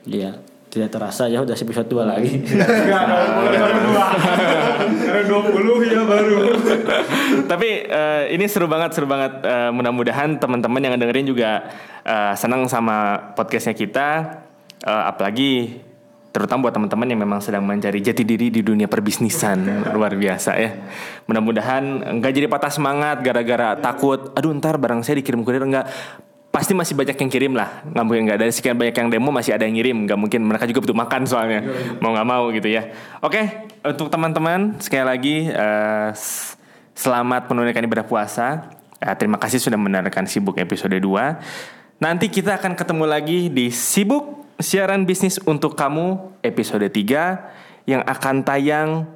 Iya, 0.08 0.40
tidak 0.78 0.94
terasa 0.94 1.26
ya 1.26 1.42
udah 1.42 1.58
episode 1.58 1.90
2 1.90 2.06
lagi. 2.06 2.38
Karena 5.08 5.22
20 5.26 5.90
ya 5.90 6.02
baru. 6.06 6.38
Tapi 7.50 7.68
eh, 7.90 8.22
ini 8.38 8.46
seru 8.46 8.70
banget, 8.70 8.94
seru 8.94 9.10
banget. 9.10 9.42
Eh, 9.42 9.70
mudah-mudahan 9.74 10.38
teman-teman 10.38 10.78
yang 10.78 10.94
dengerin 10.94 11.26
juga 11.26 11.66
eh, 12.06 12.32
senang 12.38 12.70
sama 12.70 13.34
podcastnya 13.34 13.74
kita. 13.74 14.08
Eh, 14.86 15.02
apalagi 15.10 15.82
terutama 16.28 16.70
buat 16.70 16.74
teman-teman 16.76 17.08
yang 17.10 17.20
memang 17.26 17.40
sedang 17.42 17.66
mencari 17.66 17.98
jati 17.98 18.22
diri 18.22 18.52
di 18.52 18.62
dunia 18.62 18.86
perbisnisan 18.86 19.90
luar 19.90 20.14
biasa 20.14 20.54
ya. 20.54 20.70
Mudah-mudahan 21.26 22.14
nggak 22.22 22.32
jadi 22.32 22.46
patah 22.46 22.70
semangat 22.70 23.18
gara-gara 23.26 23.74
takut. 23.74 24.30
Aduh 24.38 24.54
ntar 24.54 24.78
barang 24.78 25.02
saya 25.02 25.18
dikirim 25.18 25.42
kurir 25.42 25.66
nggak. 25.66 25.86
Pasti 26.48 26.72
masih 26.72 26.96
banyak 26.96 27.16
yang 27.16 27.30
kirim 27.30 27.52
lah. 27.54 27.84
Nggak 27.86 28.04
mungkin 28.04 28.22
nggak 28.28 28.38
dari 28.40 28.52
sekian 28.52 28.74
banyak 28.74 28.96
yang 28.96 29.08
demo 29.08 29.30
masih 29.30 29.52
ada 29.54 29.68
yang 29.68 29.76
ngirim. 29.76 30.08
Nggak 30.08 30.18
mungkin 30.18 30.40
mereka 30.44 30.64
juga 30.64 30.80
butuh 30.84 30.96
makan 30.96 31.22
soalnya. 31.28 31.60
Mau 32.00 32.12
nggak 32.12 32.28
mau 32.28 32.48
gitu 32.50 32.68
ya. 32.68 32.88
Oke 33.20 33.68
untuk 33.84 34.08
teman-teman 34.08 34.80
sekali 34.80 35.04
lagi 35.04 35.36
s- 36.12 36.56
selamat 36.94 37.46
menunaikan 37.52 37.84
ibadah 37.84 38.06
puasa. 38.06 38.74
Eh, 38.98 39.14
terima 39.14 39.38
kasih 39.38 39.62
sudah 39.62 39.78
mendengarkan 39.78 40.26
sibuk 40.26 40.58
episode 40.58 40.98
2 40.98 41.38
nanti 41.98 42.26
kita 42.26 42.58
akan 42.58 42.74
ketemu 42.74 43.04
lagi 43.06 43.46
di 43.46 43.70
sibuk 43.70 44.42
siaran 44.58 45.06
bisnis 45.06 45.38
untuk 45.46 45.78
kamu 45.78 46.34
episode 46.42 46.82
3 46.82 47.86
yang 47.86 48.02
akan 48.02 48.42
tayang 48.42 49.06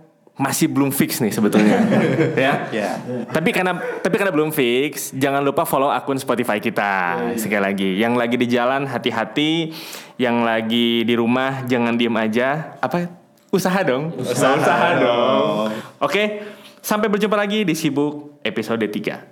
masih 0.43 0.67
belum 0.67 0.91
fix 0.91 1.23
nih 1.23 1.31
sebetulnya 1.31 1.79
ya 2.35 2.67
Ya. 2.75 2.99
tapi 3.31 3.55
karena 3.55 3.79
tapi 4.03 4.19
karena 4.19 4.35
belum 4.35 4.51
fix, 4.51 5.15
jangan 5.15 5.39
lupa 5.39 5.63
follow 5.63 5.87
akun 5.87 6.19
Spotify 6.19 6.59
kita. 6.59 7.15
Sekali 7.39 7.63
lagi, 7.63 7.91
yang 7.95 8.19
lagi 8.19 8.35
di 8.35 8.51
jalan 8.51 8.91
hati-hati, 8.91 9.71
yang 10.19 10.43
lagi 10.43 11.07
di 11.07 11.15
rumah 11.15 11.63
jangan 11.65 11.95
diem 11.95 12.13
aja. 12.19 12.75
Apa? 12.83 13.07
Usaha 13.53 13.79
dong. 13.85 14.11
Usaha, 14.19 14.89
dong. 14.99 15.71
Oke, 16.01 16.43
sampai 16.83 17.07
berjumpa 17.07 17.37
lagi 17.37 17.63
di 17.63 17.77
Sibuk 17.77 18.41
episode 18.43 18.83
3. 18.83 19.32